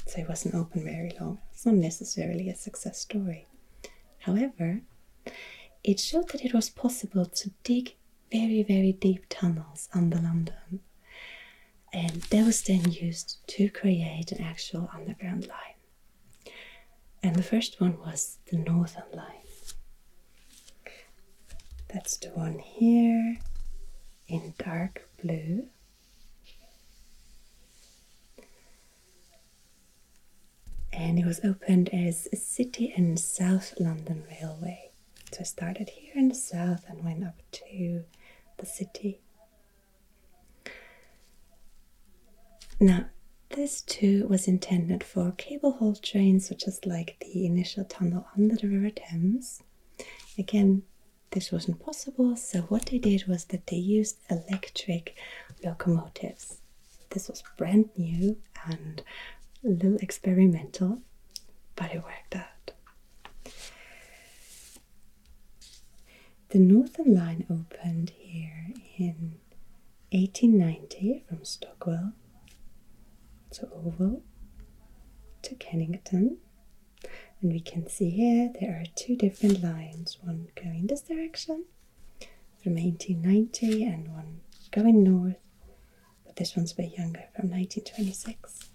So 0.05 0.19
it 0.19 0.27
wasn't 0.27 0.55
open 0.55 0.83
very 0.83 1.11
long. 1.19 1.39
It's 1.51 1.65
not 1.65 1.75
necessarily 1.75 2.49
a 2.49 2.55
success 2.55 2.99
story. 2.99 3.47
However, 4.19 4.81
it 5.83 5.99
showed 5.99 6.29
that 6.29 6.43
it 6.43 6.53
was 6.53 6.69
possible 6.69 7.25
to 7.25 7.51
dig 7.63 7.95
very, 8.31 8.63
very 8.63 8.93
deep 8.93 9.25
tunnels 9.29 9.89
under 9.93 10.17
London. 10.17 10.79
And 11.93 12.21
that 12.23 12.45
was 12.45 12.62
then 12.63 12.91
used 12.91 13.38
to 13.50 13.69
create 13.69 14.31
an 14.31 14.41
actual 14.43 14.89
underground 14.93 15.47
line. 15.47 16.53
And 17.21 17.35
the 17.35 17.43
first 17.43 17.79
one 17.79 18.00
was 18.00 18.39
the 18.50 18.57
Northern 18.57 19.03
Line. 19.13 19.27
That's 21.93 22.17
the 22.17 22.29
one 22.29 22.57
here 22.57 23.38
in 24.27 24.55
dark 24.57 25.07
blue. 25.21 25.67
And 30.91 31.17
it 31.19 31.25
was 31.25 31.39
opened 31.43 31.89
as 31.93 32.27
a 32.33 32.35
City 32.35 32.91
and 32.95 33.19
South 33.19 33.73
London 33.79 34.23
Railway. 34.29 34.91
So 35.31 35.39
I 35.41 35.43
started 35.43 35.89
here 35.89 36.13
in 36.15 36.29
the 36.29 36.35
south 36.35 36.85
and 36.88 37.03
went 37.03 37.23
up 37.23 37.41
to 37.51 38.03
the 38.57 38.65
city. 38.65 39.21
Now, 42.83 43.05
this 43.51 43.81
too 43.81 44.27
was 44.27 44.45
intended 44.45 45.05
for 45.05 45.31
cable 45.37 45.71
haul 45.71 45.95
trains, 45.95 46.49
such 46.49 46.67
as 46.67 46.85
like 46.85 47.15
the 47.21 47.45
initial 47.45 47.85
tunnel 47.85 48.27
under 48.35 48.57
the 48.57 48.67
River 48.67 48.89
Thames. 48.89 49.63
Again, 50.37 50.83
this 51.31 51.49
wasn't 51.49 51.79
possible, 51.79 52.35
so 52.35 52.63
what 52.63 52.87
they 52.87 52.97
did 52.97 53.25
was 53.25 53.45
that 53.45 53.67
they 53.67 53.77
used 53.77 54.17
electric 54.29 55.15
locomotives. 55.63 56.59
This 57.11 57.29
was 57.29 57.41
brand 57.55 57.89
new 57.95 58.35
and 58.65 59.01
a 59.63 59.69
little 59.69 59.95
experimental, 60.01 60.99
but 61.77 61.95
it 61.95 62.03
worked 62.03 62.35
out. 62.35 62.71
The 66.49 66.60
Northern 66.60 67.15
Line 67.15 67.45
opened 67.49 68.10
here 68.17 68.73
in 68.97 69.36
1890 70.12 71.23
from 71.29 71.45
Stockwell 71.45 72.12
to 73.53 73.69
Oval 73.71 74.21
to 75.43 75.55
Kennington. 75.55 76.37
And 77.41 77.51
we 77.51 77.59
can 77.59 77.87
see 77.89 78.09
here 78.09 78.51
there 78.59 78.71
are 78.71 78.85
two 78.95 79.15
different 79.15 79.61
lines, 79.61 80.17
one 80.21 80.47
going 80.55 80.87
this 80.87 81.01
direction 81.01 81.65
from 82.61 82.75
1890 82.75 83.83
and 83.83 84.07
one 84.13 84.41
going 84.71 85.03
north, 85.03 85.37
but 86.25 86.37
this 86.37 86.55
one's 86.55 86.71
a 86.71 86.75
bit 86.75 86.97
younger 86.97 87.25
from 87.35 87.49
1926. 87.49 88.69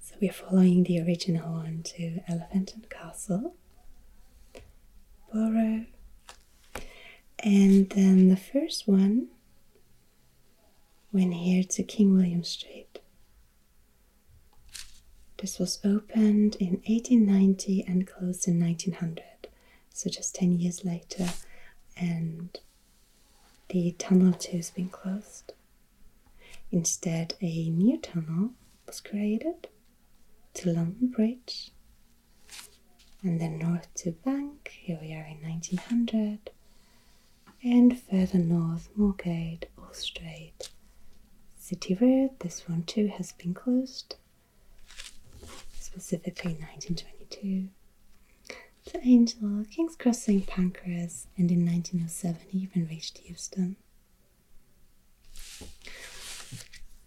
So 0.00 0.14
we're 0.20 0.32
following 0.32 0.84
the 0.84 1.00
original 1.00 1.52
one 1.52 1.82
to 1.96 2.20
Elephant 2.28 2.72
and 2.74 2.88
Castle 2.88 3.54
Borough. 5.32 5.86
And 7.40 7.90
then 7.90 8.28
the 8.28 8.36
first 8.36 8.88
one 8.88 9.28
went 11.12 11.34
here 11.34 11.64
to 11.64 11.82
King 11.82 12.14
William 12.14 12.44
Street. 12.44 13.00
This 15.38 15.58
was 15.58 15.78
opened 15.84 16.56
in 16.56 16.82
1890 16.86 17.84
and 17.86 18.06
closed 18.06 18.48
in 18.48 18.60
1900, 18.60 19.48
so 19.92 20.10
just 20.10 20.34
10 20.34 20.58
years 20.58 20.84
later, 20.84 21.28
and 21.96 22.58
the 23.68 23.92
tunnel 23.98 24.32
too 24.32 24.56
has 24.56 24.70
been 24.70 24.88
closed. 24.88 25.52
Instead, 26.70 27.34
a 27.40 27.70
new 27.70 27.98
tunnel 27.98 28.50
was 28.86 29.00
created 29.00 29.68
to 30.54 30.72
London 30.72 31.08
Bridge 31.08 31.70
and 33.22 33.40
then 33.40 33.58
north 33.58 33.92
to 33.94 34.12
Bank. 34.12 34.70
Here 34.80 34.98
we 35.00 35.12
are 35.12 35.24
in 35.26 35.40
1900, 35.42 36.50
and 37.62 38.00
further 38.00 38.38
north, 38.38 38.88
Moorgate, 38.96 39.64
Straight, 39.92 40.68
City 40.68 40.77
Road. 42.00 42.30
This 42.40 42.66
one 42.68 42.82
too 42.84 43.08
has 43.08 43.32
been 43.32 43.52
closed, 43.52 44.16
specifically 45.78 46.52
1922. 46.52 47.68
To 48.86 49.06
Angel, 49.06 49.64
King's 49.70 49.96
Cross 49.96 50.22
St 50.22 50.46
Pancras, 50.46 51.26
and 51.36 51.50
in 51.50 51.66
1907 51.66 52.36
he 52.48 52.58
even 52.60 52.86
reached 52.88 53.20
Euston. 53.28 53.76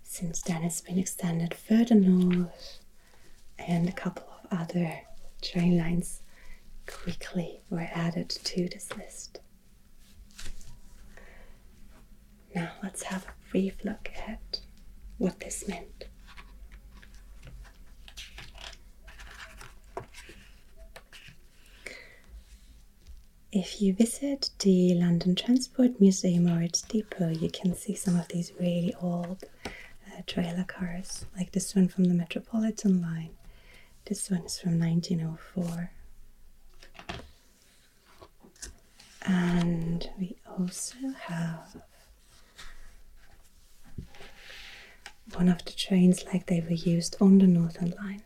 Since 0.04 0.42
then, 0.44 0.64
it's 0.64 0.82
been 0.82 1.00
extended 1.00 1.54
further 1.56 1.96
north, 1.96 2.80
and 3.58 3.90
a 3.90 3.94
couple 3.94 4.28
of 4.44 4.60
other 4.60 5.02
train 5.42 5.78
lines 5.78 6.22
quickly 6.86 7.62
were 7.70 7.90
added 7.94 8.30
to 8.30 8.68
this 8.70 8.96
list. 8.96 9.40
Now 12.54 12.74
let's 12.84 13.04
have 13.04 13.26
a 13.26 13.34
brief 13.50 13.84
look 13.84 14.10
at 14.28 14.51
what 15.22 15.40
this 15.40 15.68
meant. 15.68 16.06
If 23.52 23.82
you 23.82 23.94
visit 23.94 24.50
the 24.60 24.96
London 24.96 25.36
Transport 25.36 26.00
Museum 26.02 26.48
or 26.48 26.64
its 26.64 26.82
depot, 26.82 27.30
you 27.30 27.52
can 27.52 27.76
see 27.76 27.94
some 27.94 28.18
of 28.18 28.30
these 28.30 28.52
really 28.60 28.96
old 29.00 29.44
uh, 29.66 30.22
trailer 30.26 30.64
cars, 30.64 31.26
like 31.38 31.52
this 31.52 31.76
one 31.76 31.88
from 31.88 32.06
the 32.06 32.16
Metropolitan 32.16 33.00
line. 33.02 33.32
This 34.06 34.32
one 34.32 34.46
is 34.46 34.60
from 34.60 34.80
1904. 34.80 35.92
And 39.24 40.10
we 40.18 40.38
also 40.58 40.96
have 41.26 41.84
one 45.36 45.50
of 45.50 45.64
the 45.66 45.72
trains 45.72 46.24
like 46.26 46.46
they 46.48 46.62
were 46.62 46.72
used 46.72 47.16
on 47.22 47.38
the 47.40 47.48
Northern 47.48 47.94
Line. 48.02 48.24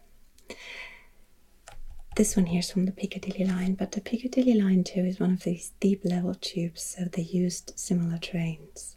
This 2.15 2.37
one 2.37 2.45
here 2.45 2.59
is 2.59 2.71
from 2.71 2.85
the 2.85 2.93
Piccadilly 2.93 3.45
line, 3.45 3.73
but 3.73 3.91
the 3.91 3.99
Piccadilly 3.99 4.53
line 4.53 4.85
too 4.85 5.01
is 5.01 5.19
one 5.19 5.31
of 5.31 5.43
these 5.43 5.73
deep 5.81 6.05
level 6.05 6.33
tubes, 6.33 6.81
so 6.81 7.05
they 7.05 7.23
used 7.23 7.73
similar 7.75 8.17
trains. 8.17 8.95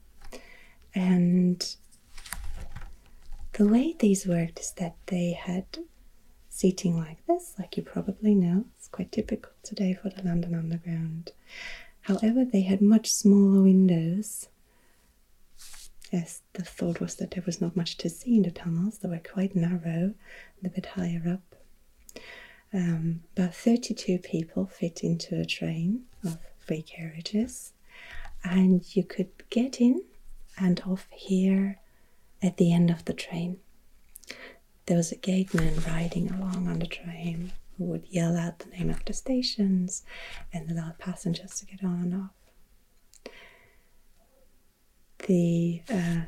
And 0.94 1.76
the 3.54 3.66
way 3.66 3.96
these 3.98 4.24
worked 4.26 4.60
is 4.60 4.70
that 4.72 4.94
they 5.06 5.32
had 5.32 5.64
seating 6.48 6.96
like 6.96 7.24
this, 7.26 7.54
like 7.58 7.76
you 7.76 7.82
probably 7.82 8.34
know. 8.34 8.64
It's 8.76 8.88
quite 8.88 9.10
typical 9.10 9.52
today 9.64 9.94
for 9.94 10.10
the 10.10 10.22
London 10.22 10.54
Underground. 10.54 11.32
However, 12.02 12.44
they 12.44 12.62
had 12.62 12.80
much 12.80 13.10
smaller 13.10 13.62
windows, 13.62 14.48
as 16.12 16.42
the 16.54 16.62
thought 16.64 17.00
was 17.00 17.16
that 17.16 17.32
there 17.32 17.42
was 17.44 17.60
not 17.60 17.76
much 17.76 17.96
to 17.98 18.08
see 18.10 18.36
in 18.36 18.42
the 18.42 18.50
tunnels. 18.50 18.98
They 18.98 19.08
were 19.08 19.20
quite 19.20 19.54
narrow 19.54 20.14
a 20.64 20.68
bit 20.68 20.86
higher 20.86 21.22
up. 21.28 22.20
Um, 22.72 23.22
about 23.36 23.54
32 23.54 24.18
people 24.18 24.66
fit 24.66 25.02
into 25.02 25.40
a 25.40 25.44
train 25.44 26.04
of 26.24 26.38
three 26.60 26.82
carriages, 26.82 27.72
and 28.44 28.84
you 28.94 29.04
could 29.04 29.30
get 29.50 29.80
in 29.80 30.02
and 30.58 30.80
off 30.86 31.06
here 31.10 31.78
at 32.42 32.56
the 32.56 32.72
end 32.72 32.90
of 32.90 33.04
the 33.04 33.14
train 33.14 33.58
there 34.86 34.96
was 34.96 35.12
a 35.12 35.16
gateman 35.16 35.74
riding 35.86 36.30
along 36.30 36.66
on 36.66 36.78
the 36.78 36.86
train 36.86 37.52
who 37.76 37.84
would 37.84 38.06
yell 38.08 38.36
out 38.36 38.58
the 38.58 38.70
name 38.70 38.88
of 38.88 39.04
the 39.04 39.12
stations 39.12 40.02
and 40.52 40.70
allow 40.70 40.92
passengers 40.98 41.56
to 41.60 41.66
get 41.66 41.84
on 41.84 42.00
and 42.00 42.14
off. 42.14 42.30
The 45.28 45.82
uh, 45.92 46.20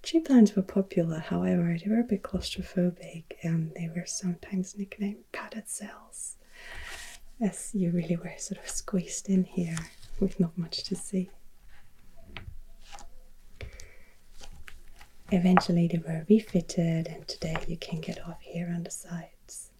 tube 0.00 0.30
lines 0.30 0.56
were 0.56 0.62
popular, 0.62 1.18
however, 1.18 1.76
they 1.78 1.90
were 1.90 2.00
a 2.00 2.04
bit 2.04 2.22
claustrophobic 2.22 3.24
and 3.42 3.70
they 3.74 3.90
were 3.94 4.06
sometimes 4.06 4.78
nicknamed 4.78 5.30
padded 5.30 5.68
cells, 5.68 6.36
as 7.38 7.72
you 7.74 7.90
really 7.90 8.16
were 8.16 8.32
sort 8.38 8.58
of 8.64 8.70
squeezed 8.70 9.28
in 9.28 9.44
here 9.44 9.76
with 10.20 10.40
not 10.40 10.56
much 10.56 10.84
to 10.84 10.96
see. 10.96 11.28
Eventually, 15.30 15.86
they 15.88 15.98
were 15.98 16.24
refitted, 16.26 17.08
and 17.08 17.28
today 17.28 17.56
you 17.68 17.76
can 17.76 18.00
get 18.00 18.26
off 18.26 18.40
here 18.40 18.72
on 18.74 18.84
the 18.84 18.90
sides. 18.90 19.70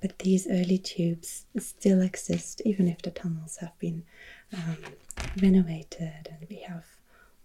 But 0.00 0.18
these 0.20 0.46
early 0.46 0.78
tubes 0.78 1.44
still 1.58 2.00
exist, 2.00 2.62
even 2.64 2.88
if 2.88 3.02
the 3.02 3.10
tunnels 3.10 3.58
have 3.58 3.78
been 3.78 4.04
um, 4.54 4.78
renovated 5.42 6.28
and 6.30 6.46
we 6.48 6.60
have 6.60 6.86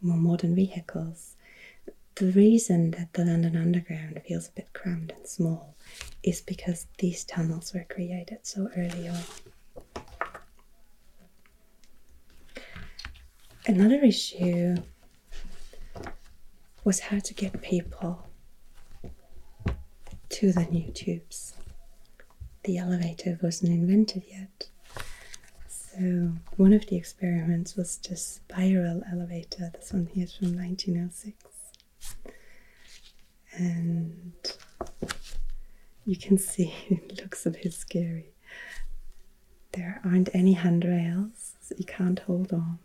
more 0.02 0.18
modern 0.18 0.56
vehicles. 0.56 1.36
The 2.16 2.32
reason 2.32 2.92
that 2.92 3.14
the 3.14 3.26
London 3.26 3.56
Underground 3.56 4.22
feels 4.28 4.50
a 4.50 4.52
bit 4.52 4.74
crammed 4.74 5.14
and 5.16 5.26
small 5.26 5.76
is 6.24 6.42
because 6.42 6.88
these 7.00 7.24
tunnels 7.24 7.74
were 7.74 7.86
created 7.90 8.40
so 8.44 8.70
early 8.78 9.08
on. 9.08 9.24
Another 13.66 14.04
issue 14.04 14.76
was 16.84 17.00
how 17.00 17.20
to 17.20 17.34
get 17.34 17.62
people 17.62 18.28
to 20.30 20.52
the 20.52 20.66
new 20.66 20.92
tubes. 20.92 21.56
The 22.64 22.78
elevator 22.78 23.40
wasn't 23.42 23.72
invented 23.72 24.24
yet. 24.28 24.50
So, 26.02 26.32
one 26.58 26.74
of 26.74 26.88
the 26.88 26.96
experiments 26.96 27.76
was 27.76 27.98
the 27.98 28.16
spiral 28.16 29.04
elevator. 29.12 29.72
This 29.72 29.94
one 29.94 30.08
here 30.08 30.24
is 30.24 30.34
from 30.34 30.58
1906. 30.58 31.38
And 33.54 34.34
you 36.04 36.16
can 36.18 36.40
see 36.40 36.74
it 36.90 37.22
looks 37.22 37.46
a 37.46 37.52
bit 37.52 37.72
scary. 37.74 38.34
There 39.74 40.02
aren't 40.04 40.34
any 40.34 40.54
handrails, 40.54 41.54
so 41.62 41.76
you 41.78 41.86
can't 41.86 42.18
hold 42.18 42.52
on. 42.52 42.80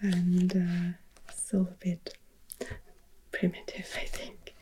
And 0.00 0.52
uh, 0.52 0.98
it's 1.28 1.52
all 1.52 1.62
a 1.62 1.84
bit 1.84 2.16
primitive, 3.32 3.92
I 4.00 4.06
think. 4.06 4.54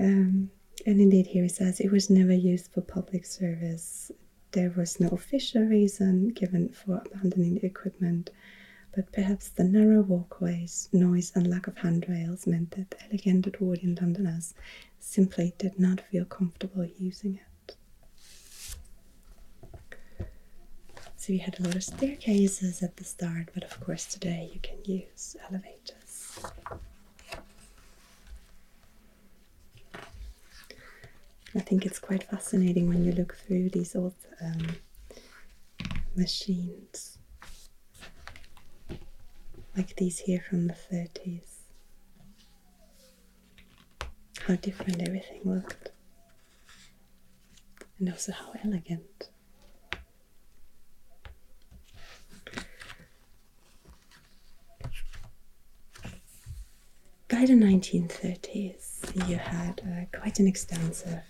Um, 0.00 0.50
and 0.84 1.00
indeed, 1.00 1.28
here 1.28 1.44
it 1.44 1.52
says 1.52 1.78
it 1.78 1.92
was 1.92 2.10
never 2.10 2.34
used 2.34 2.72
for 2.72 2.80
public 2.80 3.24
service. 3.24 4.10
There 4.52 4.70
was 4.70 4.98
no 4.98 5.08
official 5.08 5.62
reason 5.62 6.30
given 6.30 6.70
for 6.70 7.02
abandoning 7.06 7.54
the 7.54 7.66
equipment, 7.66 8.30
but 8.94 9.12
perhaps 9.12 9.48
the 9.48 9.62
narrow 9.64 10.02
walkways, 10.02 10.88
noise, 10.92 11.30
and 11.36 11.48
lack 11.48 11.68
of 11.68 11.78
handrails 11.78 12.46
meant 12.46 12.72
that 12.72 12.94
elegant 13.08 13.46
Edwardian 13.46 13.96
Londoners 14.00 14.54
simply 14.98 15.54
did 15.58 15.78
not 15.78 16.00
feel 16.00 16.24
comfortable 16.24 16.84
using 16.98 17.36
it. 17.36 17.76
So 21.16 21.32
we 21.32 21.38
had 21.38 21.60
a 21.60 21.62
lot 21.62 21.76
of 21.76 21.84
staircases 21.84 22.82
at 22.82 22.96
the 22.96 23.04
start, 23.04 23.50
but 23.54 23.62
of 23.62 23.78
course 23.80 24.06
today 24.06 24.50
you 24.52 24.60
can 24.60 24.78
use 24.84 25.36
elevators. 25.48 26.40
I 31.54 31.58
think 31.60 31.84
it's 31.84 31.98
quite 31.98 32.22
fascinating 32.22 32.88
when 32.88 33.04
you 33.04 33.10
look 33.12 33.34
through 33.34 33.70
these 33.70 33.96
old 33.96 34.14
um, 34.40 34.76
machines, 36.14 37.18
like 39.76 39.96
these 39.96 40.18
here 40.20 40.42
from 40.48 40.68
the 40.68 40.74
30s. 40.92 41.40
How 44.46 44.54
different 44.56 45.02
everything 45.06 45.40
looked, 45.44 45.90
and 47.98 48.08
also 48.10 48.32
how 48.32 48.52
elegant. 48.64 49.30
By 57.28 57.46
the 57.46 57.54
1930s, 57.54 59.28
you 59.28 59.36
had 59.36 59.80
uh, 59.84 60.18
quite 60.18 60.38
an 60.40 60.46
extensive 60.48 61.22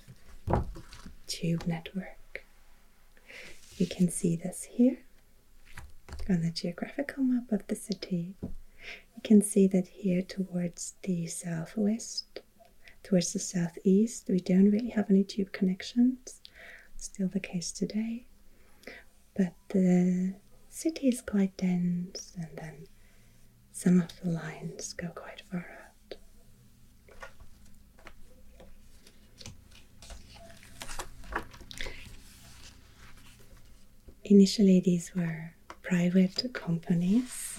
tube 1.40 1.66
network. 1.66 2.44
You 3.78 3.86
can 3.86 4.10
see 4.10 4.36
this 4.36 4.64
here 4.64 4.98
on 6.28 6.42
the 6.42 6.50
geographical 6.50 7.22
map 7.22 7.50
of 7.50 7.66
the 7.66 7.74
city. 7.74 8.34
You 8.42 9.22
can 9.22 9.40
see 9.40 9.66
that 9.68 9.88
here 9.88 10.20
towards 10.20 10.94
the 11.02 11.26
southwest, 11.28 12.40
towards 13.02 13.32
the 13.32 13.38
southeast, 13.38 14.28
we 14.28 14.40
don't 14.40 14.70
really 14.70 14.90
have 14.90 15.08
any 15.10 15.24
tube 15.24 15.50
connections. 15.52 16.42
Still 16.98 17.28
the 17.28 17.40
case 17.40 17.72
today. 17.72 18.26
But 19.34 19.54
the 19.70 20.34
city 20.68 21.08
is 21.08 21.22
quite 21.22 21.56
dense, 21.56 22.34
and 22.36 22.50
then 22.56 22.86
some 23.72 24.02
of 24.02 24.08
the 24.22 24.28
lines 24.30 24.92
go 24.92 25.08
quite 25.08 25.42
far 25.50 25.60
out. 25.60 26.16
Initially, 34.30 34.78
these 34.78 35.12
were 35.12 35.54
private 35.82 36.52
companies, 36.52 37.58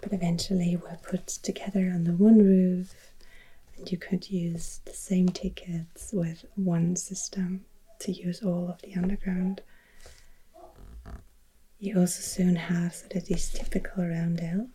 but 0.00 0.12
eventually 0.12 0.76
were 0.76 0.96
put 1.02 1.26
together 1.26 1.90
under 1.92 2.12
one 2.12 2.38
roof, 2.38 2.94
and 3.76 3.90
you 3.90 3.98
could 3.98 4.30
use 4.30 4.80
the 4.84 4.92
same 4.92 5.28
tickets 5.28 6.12
with 6.12 6.44
one 6.54 6.94
system 6.94 7.64
to 7.98 8.12
use 8.12 8.44
all 8.44 8.68
of 8.70 8.80
the 8.82 8.94
underground. 8.94 9.62
You 11.80 11.98
also 11.98 12.20
soon 12.22 12.54
have 12.54 12.94
so 12.94 13.08
that 13.12 13.28
is 13.28 13.50
typical 13.50 14.06
roundel. 14.06 14.68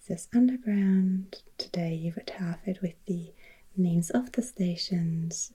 Says 0.00 0.28
underground. 0.32 1.42
Today 1.58 1.92
you 1.92 2.12
would 2.14 2.30
have 2.30 2.60
it 2.66 2.82
with 2.82 2.94
the 3.06 3.32
names 3.76 4.10
of 4.10 4.30
the 4.30 4.42
stations 4.42 5.52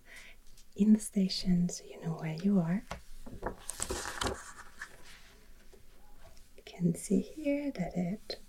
in 0.75 0.93
the 0.93 0.99
station 0.99 1.69
so 1.69 1.83
you 1.85 2.01
know 2.01 2.13
where 2.13 2.35
you 2.43 2.59
are. 2.59 2.83
You 6.55 6.63
can 6.65 6.95
see 6.95 7.19
here 7.21 7.71
that 7.75 7.93
it 7.95 8.39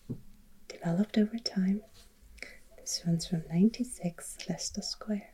developed 0.68 1.18
over 1.18 1.38
time. 1.38 1.82
This 2.78 3.02
one's 3.06 3.26
from 3.26 3.42
96 3.50 4.38
Leicester 4.48 4.82
Square. 4.82 5.30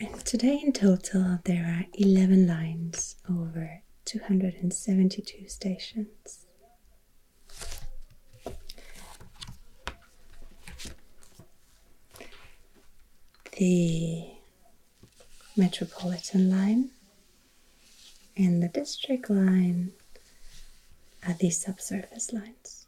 And 0.00 0.24
today 0.24 0.60
in 0.64 0.72
total 0.72 1.38
there 1.44 1.64
are 1.64 1.86
11 1.94 2.46
lines 2.46 3.16
over 3.28 3.82
272 4.04 5.48
stations. 5.48 6.46
The 13.56 14.26
Metropolitan 15.56 16.50
line 16.50 16.90
and 18.36 18.62
the 18.62 18.68
District 18.68 19.30
line 19.30 19.92
are 21.26 21.34
the 21.34 21.50
subsurface 21.50 22.32
lines. 22.32 22.86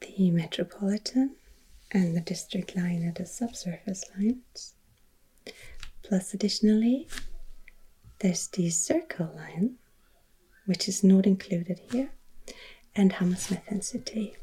The 0.00 0.30
Metropolitan 0.30 1.36
and 1.90 2.16
the 2.16 2.20
District 2.20 2.76
line 2.76 3.04
are 3.04 3.12
the 3.12 3.26
subsurface 3.26 4.04
lines. 4.16 4.74
Plus, 6.02 6.34
additionally, 6.34 7.08
there's 8.20 8.48
the 8.48 8.70
circle 8.70 9.30
line, 9.36 9.76
which 10.66 10.88
is 10.88 11.04
not 11.04 11.26
included 11.26 11.80
here, 11.90 12.10
and 12.94 13.12
Hammersmith 13.12 13.62
and 13.68 13.84
City. 13.84 14.36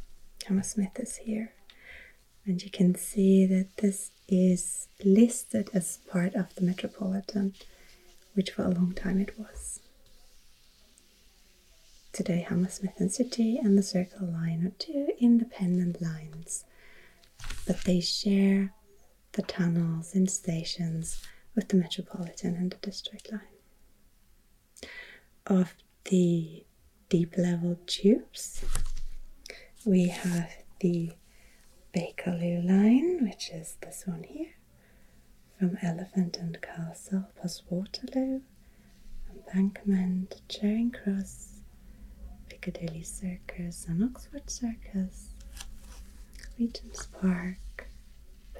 Hammersmith 0.46 1.00
is 1.00 1.18
here. 1.18 1.52
And 2.46 2.62
you 2.62 2.70
can 2.70 2.96
see 2.96 3.46
that 3.48 3.78
this 3.78 4.12
is 4.28 4.88
listed 5.04 5.70
as 5.74 5.98
part 6.10 6.36
of 6.36 6.54
the 6.56 6.62
Metropolitan, 6.62 7.54
which 8.34 8.52
for 8.52 8.64
a 8.64 8.70
long 8.70 8.94
time 8.94 9.20
it 9.20 9.38
was. 9.38 9.80
Today, 12.14 12.46
Hammersmith 12.48 13.00
and 13.00 13.12
City 13.12 13.58
and 13.58 13.78
the 13.78 13.84
Circle 13.84 14.28
Line 14.28 14.66
are 14.66 14.80
two 14.80 15.10
independent 15.20 16.02
lines, 16.02 16.64
but 17.68 17.84
they 17.84 18.00
share 18.00 18.74
the 19.34 19.42
tunnels 19.42 20.16
and 20.16 20.30
stations 20.30 21.22
with 21.56 21.68
the 21.68 21.76
Metropolitan 21.76 22.56
and 22.56 22.72
the 22.72 22.78
District 22.78 23.30
line. 23.32 23.55
Of 25.48 25.76
the 26.06 26.66
deep 27.10 27.38
level 27.38 27.78
tubes, 27.86 28.66
we 29.86 30.08
have 30.08 30.52
the 30.80 31.12
Bakerloo 31.94 32.68
line, 32.68 33.24
which 33.24 33.52
is 33.52 33.78
this 33.82 34.08
one 34.08 34.24
here, 34.24 34.56
from 35.60 35.78
Elephant 35.84 36.38
and 36.38 36.60
Castle 36.62 37.26
past 37.40 37.64
Waterloo, 37.70 38.42
Embankment, 39.30 40.42
Charing 40.50 40.92
Cross, 40.92 41.62
Piccadilly 42.50 43.04
Circus, 43.04 43.86
and 43.88 44.04
Oxford 44.04 44.50
Circus, 44.50 45.30
Regent's 46.60 47.06
Park, 47.08 47.88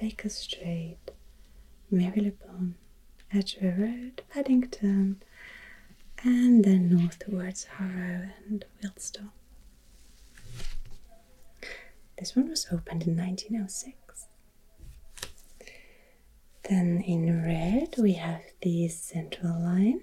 Baker 0.00 0.28
Street, 0.28 0.98
Marylebone, 1.90 2.76
Edgware 3.32 3.76
Road, 3.76 4.22
Paddington, 4.30 5.22
and 6.26 6.64
then 6.64 6.90
north 6.90 7.18
towards 7.20 7.64
Harrow 7.64 8.28
and 8.48 8.64
Wealdstone. 8.82 9.30
This 12.18 12.34
one 12.34 12.48
was 12.48 12.66
opened 12.72 13.04
in 13.04 13.16
1906. 13.16 14.26
Then 16.68 17.00
in 17.06 17.44
red 17.44 17.94
we 17.98 18.14
have 18.14 18.42
the 18.62 18.88
central 18.88 19.52
line, 19.60 20.00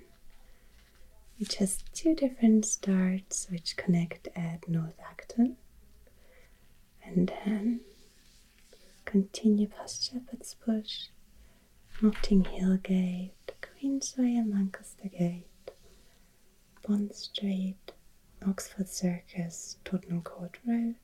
which 1.40 1.56
has 1.56 1.84
two 1.94 2.16
different 2.16 2.66
starts 2.66 3.48
which 3.50 3.76
connect 3.76 4.30
at 4.36 4.68
North 4.70 4.98
Acton 5.06 5.58
and 7.04 7.34
then 7.46 7.82
continue 9.04 9.68
past 9.68 10.10
Shepherd's 10.10 10.56
Bush, 10.66 11.08
Notting 12.02 12.46
Hill 12.46 12.78
Gate, 12.78 13.34
Queensway 13.62 14.38
and 14.38 14.54
Lancaster 14.54 15.10
Gate, 15.10 15.48
Bond 16.88 17.14
Street, 17.16 17.94
Oxford 18.46 18.90
Circus, 18.90 19.78
Tottenham 19.86 20.22
Court 20.22 20.58
Road. 20.68 20.96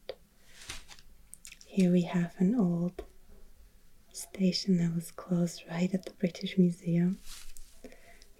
Here 1.65 1.91
we 1.91 2.01
have 2.01 2.33
an 2.37 2.55
old 2.55 3.03
station 4.11 4.77
that 4.77 4.93
was 4.93 5.11
closed 5.11 5.63
right 5.69 5.93
at 5.93 6.05
the 6.05 6.11
British 6.13 6.57
Museum. 6.57 7.19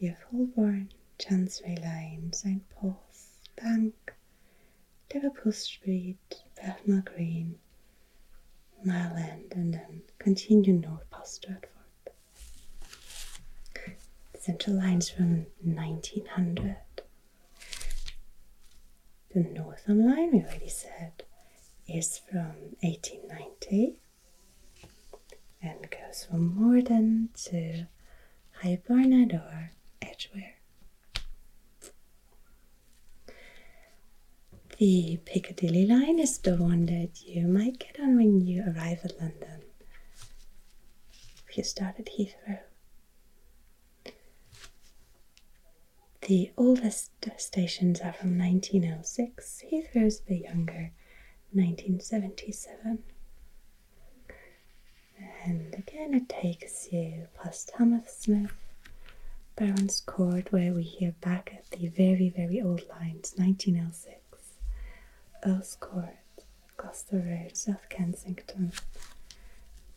We 0.02 0.08
have 0.08 0.22
Holborn, 0.32 0.92
Chancery 1.18 1.78
Lane, 1.78 2.32
St 2.34 2.64
Paul's 2.70 3.40
Bank, 3.56 4.14
Liverpool 5.14 5.52
Street, 5.54 6.44
Bethnal 6.56 7.02
Green, 7.02 7.58
Mile 8.84 9.16
End, 9.16 9.54
and 9.54 9.74
then 9.74 10.02
continue 10.20 10.74
north 10.74 11.10
past 11.10 11.36
Stratford. 11.36 11.70
Central 14.38 14.78
Lines 14.78 15.10
from 15.10 15.46
1900. 15.64 16.78
The 19.34 19.42
Northern 19.42 20.06
Line, 20.10 20.32
we 20.32 20.40
already 20.44 20.70
said, 20.70 21.24
is 21.88 22.18
from 22.18 22.76
1890 22.82 24.00
and 25.62 25.90
goes 25.92 26.24
from 26.26 26.56
Morden 26.56 27.30
to 27.46 27.86
High 28.54 28.82
or 28.90 29.72
Edgware. 30.02 30.56
The 34.78 35.20
Piccadilly 35.26 35.86
line 35.86 36.20
is 36.20 36.38
the 36.40 36.56
one 36.56 36.86
that 36.88 37.22
you 37.24 37.48
might 37.48 37.80
get 37.80 38.00
on 38.00 38.16
when 38.16 38.42
you 38.42 38.64
arrive 38.64 39.00
at 39.04 39.20
London. 39.20 39.62
If 41.48 41.58
you 41.58 41.64
start 41.64 41.96
at 42.00 42.06
Heathrow. 42.18 42.60
The 46.30 46.52
oldest 46.58 47.10
stations 47.38 48.02
are 48.02 48.14
from 48.14 48.38
1906. 48.38 49.64
Heathrow's 49.72 50.20
bit 50.20 50.44
younger, 50.44 50.92
1977. 51.54 53.00
And 55.44 55.74
again, 55.74 56.14
it 56.14 56.30
takes 56.30 56.94
you 56.94 57.30
past 57.34 57.72
Hammersmith, 57.80 58.52
Barons 59.56 60.02
Court, 60.02 60.52
where 60.52 60.72
we 60.72 60.84
hear 60.84 61.16
back 61.20 61.52
at 61.58 61.72
the 61.72 61.88
very, 61.88 62.30
very 62.30 62.62
old 62.62 62.88
lines, 62.88 63.34
1906. 63.36 64.20
Earl's 65.44 65.78
Court, 65.80 66.16
Gloucester 66.78 67.18
Road, 67.18 67.58
South 67.58 67.90
Kensington, 67.90 68.72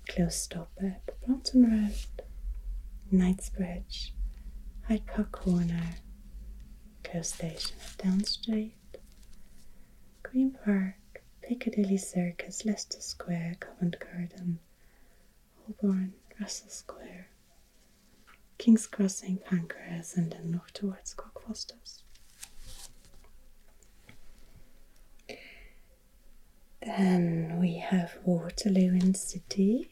close 0.09 0.37
stop 0.37 0.71
at 0.83 1.03
Brompton 1.27 1.71
Road, 1.71 2.23
Knightsbridge, 3.11 4.15
Hyde 4.89 5.07
Park 5.07 5.31
Corner, 5.33 5.97
close 7.13 7.29
station 7.29 7.77
at 7.85 8.03
Down 8.03 8.25
Street, 8.25 8.73
Green 10.23 10.57
Park, 10.65 11.23
Piccadilly 11.43 11.99
Circus, 11.99 12.65
Leicester 12.65 13.03
Square, 13.03 13.57
Covent 13.61 13.99
Garden, 14.01 14.59
Holborn, 15.59 16.15
Russell 16.41 16.71
Square, 16.71 17.29
King's 18.57 18.87
Cross 18.87 19.17
St 19.17 19.45
Pancras, 19.45 20.17
and 20.17 20.33
then 20.33 20.53
north 20.53 20.73
towards 20.73 21.15
Cockfosters. 21.15 22.03
Then 26.81 27.59
we 27.61 27.77
have 27.77 28.17
Waterloo 28.25 28.95
in 28.95 29.15
City. 29.15 29.91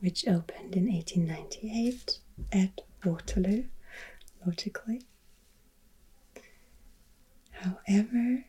Which 0.00 0.26
opened 0.28 0.76
in 0.76 0.86
1898 0.92 2.18
at 2.52 2.80
Waterloo, 3.04 3.64
logically. 4.46 5.02
However, 7.50 8.44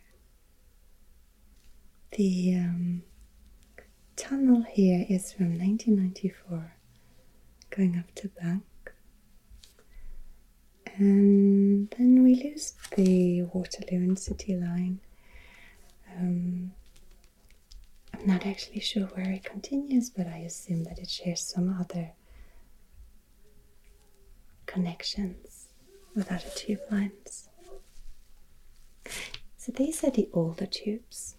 the 2.12 2.56
um, 2.56 3.04
tunnel 4.16 4.64
here 4.70 5.06
is 5.10 5.34
from 5.34 5.58
1994 5.58 6.74
going 7.72 7.98
up 7.98 8.14
to 8.16 8.28
Bank 8.30 8.64
and 10.98 11.90
then 11.98 12.24
we 12.24 12.36
lose 12.36 12.74
the 12.96 13.44
Waterloo 13.44 14.00
and 14.04 14.20
City 14.20 14.56
line. 14.56 15.00
Um, 16.18 16.72
I'm 18.20 18.28
not 18.28 18.46
actually 18.46 18.82
sure 18.82 19.06
where 19.08 19.32
it 19.32 19.44
continues, 19.46 20.10
but 20.10 20.28
I 20.28 20.38
assume 20.40 20.84
that 20.84 21.00
it 21.00 21.10
shares 21.10 21.42
some 21.42 21.76
other 21.80 22.12
connections 24.66 25.68
with 26.16 26.32
other 26.32 26.50
tube 26.56 26.82
lines. 26.92 27.50
So 29.58 29.72
these 29.72 30.04
are 30.04 30.12
the 30.12 30.30
older 30.34 30.66
tubes, 30.66 31.36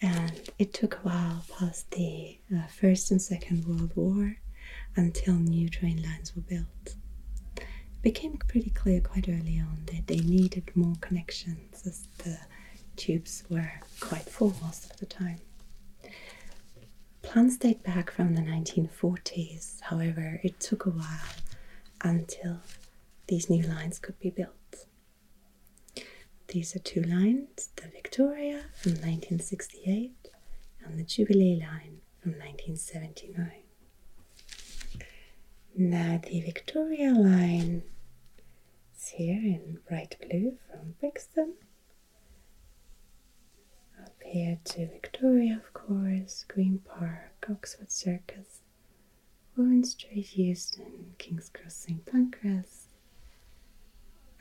and 0.00 0.48
it 0.58 0.72
took 0.72 0.94
a 0.94 0.98
while 1.00 1.44
past 1.58 1.90
the 1.90 2.38
uh, 2.54 2.66
First 2.68 3.10
and 3.10 3.20
Second 3.20 3.64
World 3.66 3.92
War 3.94 4.36
until 4.94 5.34
new 5.34 5.68
train 5.68 6.02
lines 6.02 6.34
were 6.34 6.42
built 6.42 6.96
It 7.56 8.02
became 8.02 8.36
pretty 8.38 8.70
clear 8.70 9.00
quite 9.00 9.28
early 9.28 9.58
on 9.58 9.82
that 9.86 10.06
they 10.06 10.18
needed 10.20 10.70
more 10.74 10.94
connections 11.00 11.86
as 11.86 12.08
the 12.18 12.38
tubes 12.96 13.44
were 13.48 13.72
quite 14.00 14.28
full 14.28 14.54
most 14.62 14.90
of 14.90 14.96
the 14.98 15.06
time. 15.06 15.38
Plans 17.22 17.56
date 17.58 17.82
back 17.82 18.10
from 18.10 18.34
the 18.34 18.42
1940s, 18.42 19.80
however, 19.82 20.40
it 20.42 20.60
took 20.60 20.86
a 20.86 20.90
while 20.90 21.34
until 22.02 22.60
these 23.26 23.50
new 23.50 23.62
lines 23.66 23.98
could 23.98 24.18
be 24.20 24.30
built. 24.30 24.86
These 26.48 26.76
are 26.76 26.80
two 26.80 27.02
lines 27.02 27.70
the 27.76 27.88
Victoria 27.88 28.62
from 28.80 28.92
1968 28.92 30.28
and 30.84 30.98
the 30.98 31.04
Jubilee 31.04 31.56
line 31.60 32.00
from 32.20 32.32
1979. 32.32 33.50
Now, 35.78 36.20
the 36.26 36.40
Victoria 36.40 37.12
line 37.12 37.82
is 38.96 39.08
here 39.08 39.38
in 39.38 39.80
bright 39.88 40.16
blue 40.20 40.56
from 40.70 40.94
Brixton. 41.00 41.54
Here 44.28 44.58
to 44.64 44.86
Victoria, 44.88 45.54
of 45.64 45.72
course, 45.72 46.44
Green 46.48 46.80
Park, 46.80 47.46
Oxford 47.48 47.90
Circus, 47.90 48.60
Warren 49.56 49.84
Street, 49.84 50.36
Euston, 50.36 51.14
King's 51.16 51.48
Cross, 51.48 51.74
St 51.76 52.04
Pancras. 52.04 52.88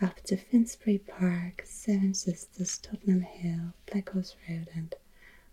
Up 0.01 0.15
to 0.23 0.37
Finsbury 0.37 0.97
Park, 0.97 1.61
Seven 1.65 2.13
Sisters, 2.13 2.77
Tottenham 2.79 3.21
Hale, 3.21 3.73
Black 3.85 4.09
Horse 4.09 4.35
Road, 4.49 4.69
and 4.73 4.95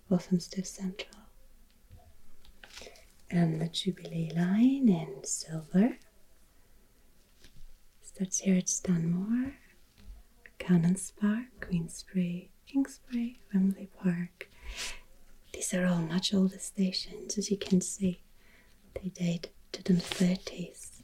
Walthamstow 0.08 0.62
Central. 0.62 1.20
And 3.30 3.60
the 3.60 3.68
Jubilee 3.68 4.32
line 4.34 4.88
in 4.88 5.24
silver 5.24 5.98
starts 8.02 8.38
here 8.40 8.56
at 8.56 8.68
Stanmore, 8.68 9.54
Canons 10.58 11.12
Park, 11.20 11.48
Queensbury, 11.60 12.50
Kingsbury, 12.72 13.38
Wembley 13.52 13.88
Park. 14.02 14.48
These 15.52 15.74
are 15.74 15.86
all 15.86 15.98
much 16.00 16.32
older 16.32 16.58
stations, 16.58 17.36
as 17.36 17.50
you 17.50 17.58
can 17.58 17.82
see. 17.82 18.22
They 18.94 19.10
date 19.10 19.50
to 19.72 19.82
the 19.82 19.92
30s. 19.92 21.02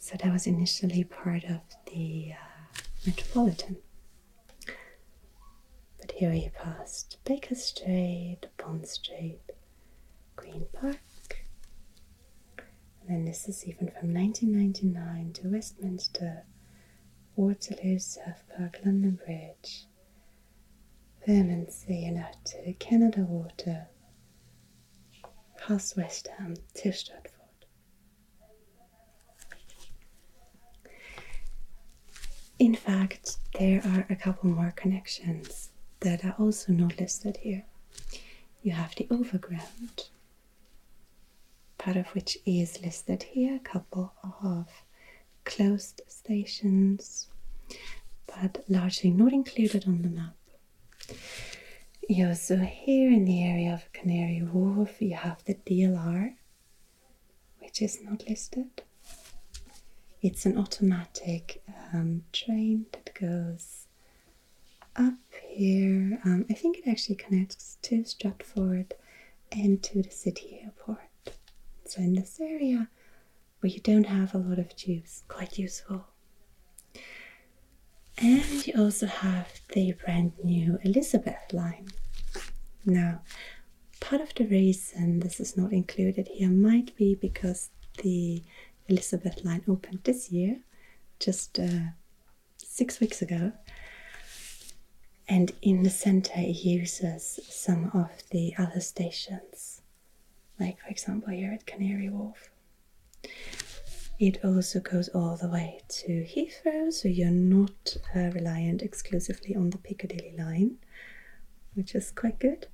So 0.00 0.16
that 0.20 0.32
was 0.32 0.46
initially 0.48 1.04
part 1.04 1.44
of 1.44 1.60
the 1.92 2.32
uh, 2.32 2.80
Metropolitan. 3.06 3.76
But 6.00 6.12
here 6.12 6.30
we 6.30 6.48
passed 6.48 7.18
Baker 7.24 7.54
Street, 7.54 8.40
Bond 8.56 8.86
Street, 8.88 9.40
Green 10.34 10.66
Park. 10.72 10.98
And 13.00 13.08
then 13.08 13.24
this 13.24 13.48
is 13.48 13.64
even 13.66 13.88
from 13.88 14.12
1999 14.12 15.32
to 15.34 15.48
Westminster, 15.48 16.44
Waterloo, 17.36 17.98
South 17.98 18.42
Park, 18.56 18.78
London 18.84 19.18
Bridge, 19.24 19.84
Bermondsey, 21.26 22.10
to 22.44 22.72
Canada 22.74 23.20
Water, 23.20 23.88
past 25.58 25.96
West 25.96 26.28
Ham 26.38 26.54
to 26.74 26.92
Stratford. 26.92 27.32
In 32.58 32.74
fact, 32.74 33.36
there 33.58 33.82
are 33.84 34.06
a 34.08 34.16
couple 34.16 34.48
more 34.48 34.72
connections 34.74 35.70
that 36.00 36.24
are 36.24 36.34
also 36.38 36.72
not 36.72 36.98
listed 36.98 37.36
here. 37.38 37.66
You 38.62 38.72
have 38.72 38.94
the 38.94 39.06
overground, 39.10 40.08
part 41.76 41.96
of 41.96 42.06
which 42.08 42.38
is 42.46 42.80
listed 42.82 43.22
here, 43.24 43.56
a 43.56 43.58
couple 43.58 44.14
of 44.42 44.66
closed 45.46 46.02
stations, 46.08 47.28
but 48.26 48.62
largely 48.68 49.10
not 49.10 49.32
included 49.32 49.86
on 49.86 50.02
the 50.02 50.08
map. 50.08 50.36
You 52.08 52.28
also 52.28 52.56
here 52.58 53.10
in 53.10 53.24
the 53.24 53.42
area 53.42 53.72
of 53.72 53.90
Canary 53.92 54.42
Wharf, 54.42 55.00
you 55.00 55.14
have 55.14 55.42
the 55.44 55.54
DLR, 55.54 56.34
which 57.60 57.80
is 57.80 58.02
not 58.02 58.28
listed. 58.28 58.82
It's 60.20 60.44
an 60.46 60.58
automatic 60.58 61.62
um, 61.92 62.24
train 62.32 62.86
that 62.92 63.12
goes 63.18 63.86
up 64.96 65.14
here. 65.48 66.20
Um, 66.24 66.46
I 66.50 66.54
think 66.54 66.78
it 66.78 66.88
actually 66.88 67.16
connects 67.16 67.78
to 67.82 68.04
Stratford 68.04 68.94
and 69.52 69.82
to 69.84 70.02
the 70.02 70.10
city 70.10 70.60
airport. 70.62 71.00
So 71.84 72.00
in 72.00 72.14
this 72.14 72.40
area 72.40 72.88
where 73.60 73.70
you 73.70 73.80
don't 73.80 74.06
have 74.06 74.34
a 74.34 74.38
lot 74.38 74.58
of 74.58 74.74
tubes, 74.76 75.24
quite 75.28 75.58
useful. 75.58 76.06
And 78.18 78.66
you 78.66 78.72
also 78.78 79.06
have 79.06 79.60
the 79.72 79.92
brand 79.92 80.32
new 80.42 80.78
Elizabeth 80.84 81.52
line. 81.52 81.88
Now, 82.84 83.20
part 84.00 84.22
of 84.22 84.34
the 84.34 84.46
reason 84.46 85.20
this 85.20 85.38
is 85.40 85.56
not 85.56 85.72
included 85.72 86.28
here 86.28 86.48
might 86.48 86.96
be 86.96 87.14
because 87.14 87.70
the 88.02 88.42
Elizabeth 88.88 89.44
line 89.44 89.62
opened 89.68 90.00
this 90.04 90.30
year, 90.30 90.60
just 91.18 91.58
uh, 91.58 91.90
six 92.56 93.00
weeks 93.00 93.20
ago. 93.20 93.52
And 95.28 95.52
in 95.60 95.82
the 95.82 95.90
center, 95.90 96.32
it 96.36 96.64
uses 96.64 97.40
some 97.48 97.90
of 97.92 98.10
the 98.30 98.54
other 98.56 98.80
stations, 98.80 99.82
like, 100.60 100.78
for 100.80 100.88
example, 100.88 101.32
here 101.32 101.52
at 101.52 101.66
Canary 101.66 102.08
Wharf. 102.08 102.50
It 104.18 104.42
also 104.44 104.80
goes 104.80 105.08
all 105.10 105.36
the 105.36 105.48
way 105.48 105.80
to 105.88 106.08
Heathrow, 106.24 106.92
so 106.92 107.08
you're 107.08 107.30
not 107.30 107.96
uh, 108.14 108.30
reliant 108.30 108.80
exclusively 108.82 109.54
on 109.54 109.70
the 109.70 109.78
Piccadilly 109.78 110.34
line, 110.38 110.78
which 111.74 111.94
is 111.94 112.10
quite 112.12 112.38
good 112.38 112.66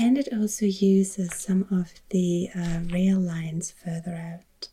and 0.00 0.16
it 0.16 0.28
also 0.32 0.64
uses 0.64 1.34
some 1.34 1.66
of 1.70 1.92
the 2.08 2.48
uh, 2.56 2.80
rail 2.90 3.18
lines 3.20 3.70
further 3.70 4.14
out. 4.14 4.68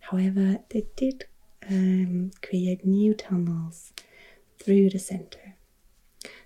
However, 0.00 0.58
they 0.70 0.86
did 0.96 1.26
um, 1.70 2.32
create 2.42 2.84
new 2.84 3.14
tunnels 3.14 3.92
through 4.58 4.90
the 4.90 4.98
centre. 4.98 5.54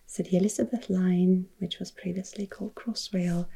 So 0.06 0.22
the 0.22 0.36
Elizabeth 0.36 0.90
line, 0.90 1.46
which 1.58 1.78
was 1.78 1.90
previously 1.90 2.46
called 2.46 2.74
Crossrail, 2.74 3.46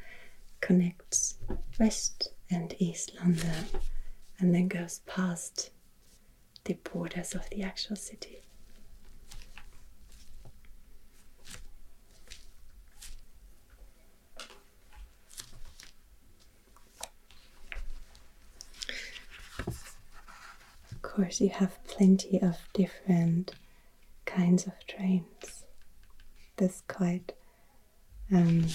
connects 0.61 1.37
West 1.79 2.33
and 2.53 2.75
East 2.79 3.13
London 3.19 3.65
and 4.39 4.55
then 4.55 4.69
goes 4.69 5.01
past 5.07 5.71
the 6.65 6.75
borders 6.75 7.35
of 7.35 7.49
the 7.51 7.63
actual 7.63 7.97
city. 7.97 8.39
Of 20.91 21.03
course, 21.03 21.41
you 21.41 21.51
have 21.51 21.83
plenty 21.85 22.41
of 22.41 22.57
different 22.73 23.53
kinds 24.25 24.67
of 24.67 24.73
trains. 24.87 25.65
This 26.57 26.83
quite 26.89 27.33
um, 28.31 28.67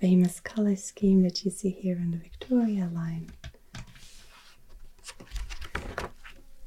famous 0.00 0.40
color 0.40 0.76
scheme 0.76 1.22
that 1.22 1.44
you 1.44 1.50
see 1.50 1.70
here 1.70 1.96
on 1.96 2.10
the 2.10 2.16
Victoria 2.16 2.88
line. 2.92 3.30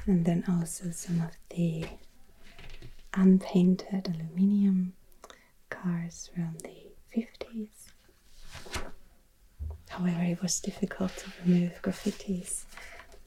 And 0.06 0.26
then 0.26 0.44
also 0.48 0.92
some 0.92 1.22
of 1.22 1.32
the 1.50 1.86
unpainted 3.14 4.14
aluminium 4.14 4.94
cars 5.70 6.30
from 6.34 6.58
the 6.64 6.92
50s. 7.16 7.90
However, 9.90 10.24
it 10.24 10.42
was 10.42 10.60
difficult 10.60 11.16
to 11.18 11.32
remove 11.46 11.82
graffitis 11.82 12.66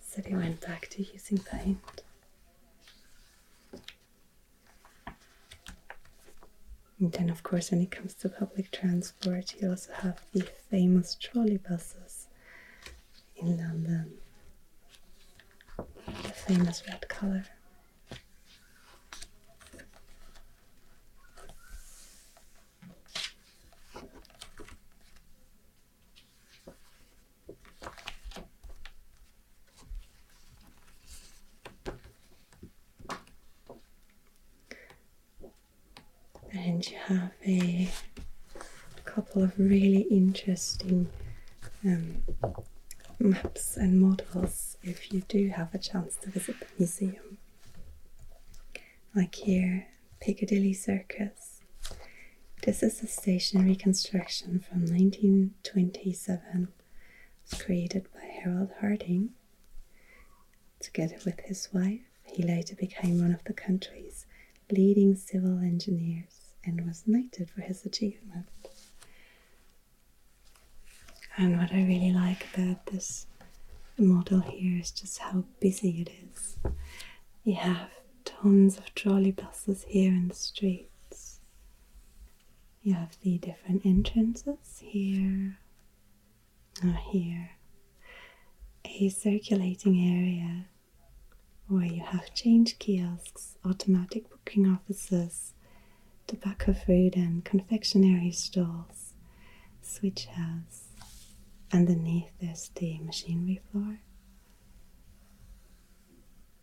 so 0.00 0.20
they 0.22 0.34
went 0.34 0.60
back 0.60 0.88
to 0.90 1.02
using 1.12 1.38
paint. 1.38 2.02
And 6.98 7.12
then, 7.12 7.28
of 7.28 7.42
course, 7.42 7.70
when 7.70 7.82
it 7.82 7.90
comes 7.90 8.14
to 8.14 8.28
public 8.28 8.70
transport, 8.70 9.54
you 9.60 9.70
also 9.70 9.92
have 9.92 10.24
the 10.32 10.42
famous 10.70 11.14
trolley 11.14 11.58
buses 11.58 12.28
in 13.36 13.58
London. 13.58 14.14
The 16.22 16.28
famous 16.28 16.82
red 16.88 17.06
color. 17.08 17.44
You 36.84 36.96
have 37.06 37.32
a 37.46 37.88
couple 39.04 39.42
of 39.42 39.58
really 39.58 40.02
interesting 40.02 41.08
um, 41.84 42.22
maps 43.18 43.76
and 43.76 44.00
models 44.00 44.76
if 44.82 45.12
you 45.12 45.22
do 45.28 45.48
have 45.48 45.74
a 45.74 45.78
chance 45.78 46.16
to 46.16 46.30
visit 46.30 46.60
the 46.60 46.66
museum. 46.78 47.38
Like 49.14 49.34
here, 49.36 49.86
Piccadilly 50.20 50.74
Circus. 50.74 51.60
This 52.62 52.82
is 52.82 53.02
a 53.02 53.06
station 53.06 53.64
reconstruction 53.64 54.58
from 54.60 54.80
1927. 54.80 56.42
It 56.62 57.50
was 57.50 57.62
created 57.62 58.06
by 58.12 58.26
Harold 58.42 58.70
Harding. 58.80 59.30
Together 60.80 61.16
with 61.24 61.40
his 61.40 61.68
wife, 61.72 62.00
he 62.24 62.42
later 62.42 62.74
became 62.74 63.20
one 63.22 63.32
of 63.32 63.44
the 63.44 63.54
country's 63.54 64.26
leading 64.70 65.14
civil 65.14 65.58
engineers 65.60 66.35
and 66.66 66.86
was 66.86 67.04
knighted 67.06 67.50
for 67.50 67.62
his 67.62 67.84
achievement. 67.86 68.46
And 71.36 71.58
what 71.58 71.72
I 71.72 71.84
really 71.84 72.12
like 72.12 72.46
about 72.54 72.86
this 72.86 73.26
model 73.98 74.40
here 74.40 74.80
is 74.80 74.90
just 74.90 75.18
how 75.18 75.44
busy 75.60 76.02
it 76.02 76.10
is. 76.30 76.58
You 77.44 77.54
have 77.56 77.90
tons 78.24 78.78
of 78.78 78.94
trolley 78.94 79.32
buses 79.32 79.84
here 79.88 80.12
in 80.12 80.28
the 80.28 80.34
streets. 80.34 81.40
You 82.82 82.94
have 82.94 83.16
the 83.22 83.38
different 83.38 83.84
entrances 83.84 84.78
here, 84.80 85.58
or 86.84 86.92
here, 86.92 87.50
a 88.84 89.08
circulating 89.08 89.98
area 89.98 90.66
where 91.68 91.84
you 91.84 92.02
have 92.02 92.32
change 92.34 92.78
kiosks, 92.78 93.56
automatic 93.64 94.30
booking 94.30 94.66
offices, 94.68 95.52
tobacco 96.26 96.72
food 96.72 97.16
and 97.16 97.44
confectionery 97.44 98.30
stalls, 98.32 99.12
switch 99.82 100.26
house. 100.26 100.84
Underneath 101.72 102.30
there's 102.40 102.68
the 102.76 102.98
machinery 103.00 103.60
floor. 103.70 103.98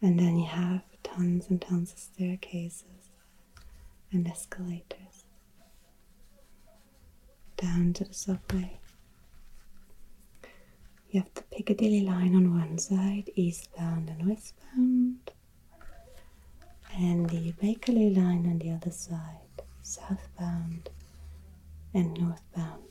And 0.02 0.20
then 0.20 0.38
you 0.38 0.46
have 0.48 0.82
tons 1.04 1.50
and 1.50 1.62
tons 1.62 1.92
of 1.94 2.00
staircases 2.00 3.10
and 4.12 4.28
escalators 4.28 5.26
down 7.58 7.94
to 7.94 8.04
the 8.04 8.14
subway. 8.14 8.80
You 11.12 11.22
have 11.22 11.34
the 11.36 11.44
Piccadilly 11.44 12.02
line 12.02 12.36
on 12.36 12.54
one 12.58 12.78
side, 12.80 13.30
eastbound 13.36 14.10
and 14.10 14.28
westbound, 14.28 15.32
and 16.96 17.30
the 17.30 17.52
Bakerloo 17.54 18.16
line 18.16 18.46
on 18.48 18.60
the 18.60 18.72
other 18.72 18.92
side, 18.92 19.43
southbound 19.84 20.90
and 21.94 22.14
northbound, 22.20 22.84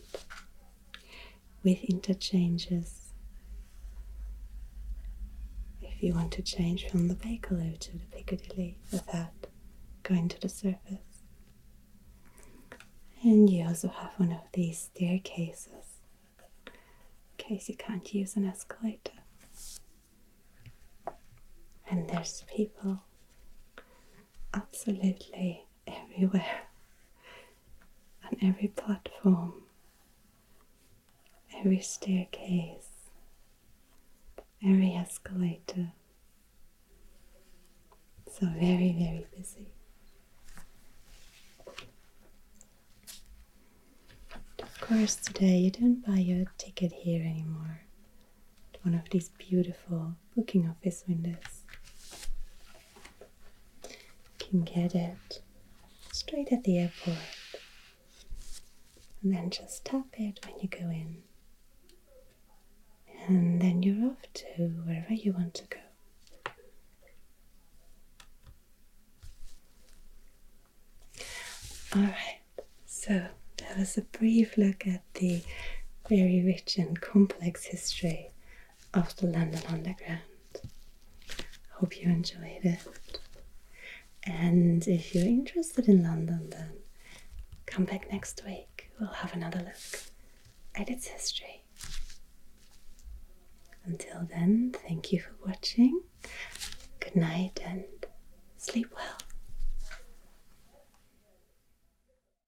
with 1.64 1.82
interchanges. 1.84 3.12
If 5.80 6.02
you 6.02 6.14
want 6.14 6.32
to 6.32 6.42
change 6.42 6.88
from 6.88 7.08
the 7.08 7.14
Bakerloo 7.14 7.78
to 7.78 7.92
the 7.92 8.06
Piccadilly 8.10 8.78
without 8.92 9.46
going 10.02 10.28
to 10.28 10.40
the 10.40 10.48
surface. 10.48 10.98
And 13.22 13.48
you 13.48 13.64
also 13.66 13.88
have 13.88 14.10
one 14.16 14.32
of 14.32 14.40
these 14.52 14.78
staircases 14.78 16.00
in 16.66 16.72
case 17.38 17.68
you 17.68 17.76
can't 17.76 18.12
use 18.12 18.36
an 18.36 18.44
escalator. 18.44 19.12
And 21.88 22.08
there's 22.08 22.44
people 22.54 23.00
absolutely 24.54 25.66
everywhere 25.86 26.62
on 28.32 28.48
every 28.48 28.68
platform, 28.68 29.52
every 31.58 31.80
staircase, 31.80 33.10
every 34.64 34.94
escalator. 34.94 35.92
So, 38.30 38.46
very, 38.46 38.92
very 38.98 39.26
busy. 39.36 39.68
Of 44.62 44.80
course, 44.80 45.16
today 45.16 45.58
you 45.58 45.70
don't 45.70 46.04
buy 46.06 46.18
your 46.18 46.46
ticket 46.58 46.92
here 46.92 47.22
anymore. 47.22 47.82
One 48.82 48.94
of 48.94 49.08
these 49.10 49.28
beautiful 49.38 50.16
booking 50.34 50.68
office 50.68 51.04
windows. 51.06 51.62
You 53.84 53.90
can 54.38 54.62
get 54.62 54.94
it 54.94 55.40
straight 56.12 56.50
at 56.52 56.64
the 56.64 56.78
airport 56.78 57.16
and 59.22 59.34
then 59.34 59.50
just 59.50 59.84
tap 59.84 60.06
it 60.14 60.40
when 60.44 60.58
you 60.60 60.68
go 60.68 60.88
in. 60.90 61.22
And 63.28 63.60
then 63.62 63.82
you're 63.82 64.10
off 64.10 64.22
to 64.34 64.62
wherever 64.84 65.14
you 65.14 65.32
want 65.32 65.54
to 65.54 65.64
go. 65.68 65.78
Alright, 71.94 72.40
so 72.86 73.26
that 73.58 73.78
was 73.78 73.96
a 73.98 74.02
brief 74.02 74.56
look 74.56 74.86
at 74.86 75.02
the 75.14 75.42
very 76.08 76.42
rich 76.44 76.78
and 76.78 77.00
complex 77.00 77.64
history 77.66 78.30
of 78.94 79.14
the 79.16 79.26
London 79.26 79.60
Underground. 79.68 80.22
Hope 81.72 82.00
you 82.00 82.08
enjoyed 82.08 82.64
it. 82.64 82.80
And 84.24 84.86
if 84.88 85.14
you're 85.14 85.24
interested 85.26 85.88
in 85.88 86.02
London, 86.02 86.50
then 86.50 86.72
come 87.66 87.84
back 87.84 88.10
next 88.10 88.42
week. 88.46 88.71
We'll 89.02 89.10
have 89.10 89.34
another 89.34 89.58
look 89.58 90.12
at 90.76 90.88
its 90.88 91.08
history. 91.08 91.64
Until 93.84 94.28
then, 94.30 94.72
thank 94.86 95.12
you 95.12 95.18
for 95.18 95.32
watching. 95.44 96.02
Good 97.00 97.16
night 97.16 97.58
and 97.66 97.82
sleep 98.58 98.94
well. 98.94 99.18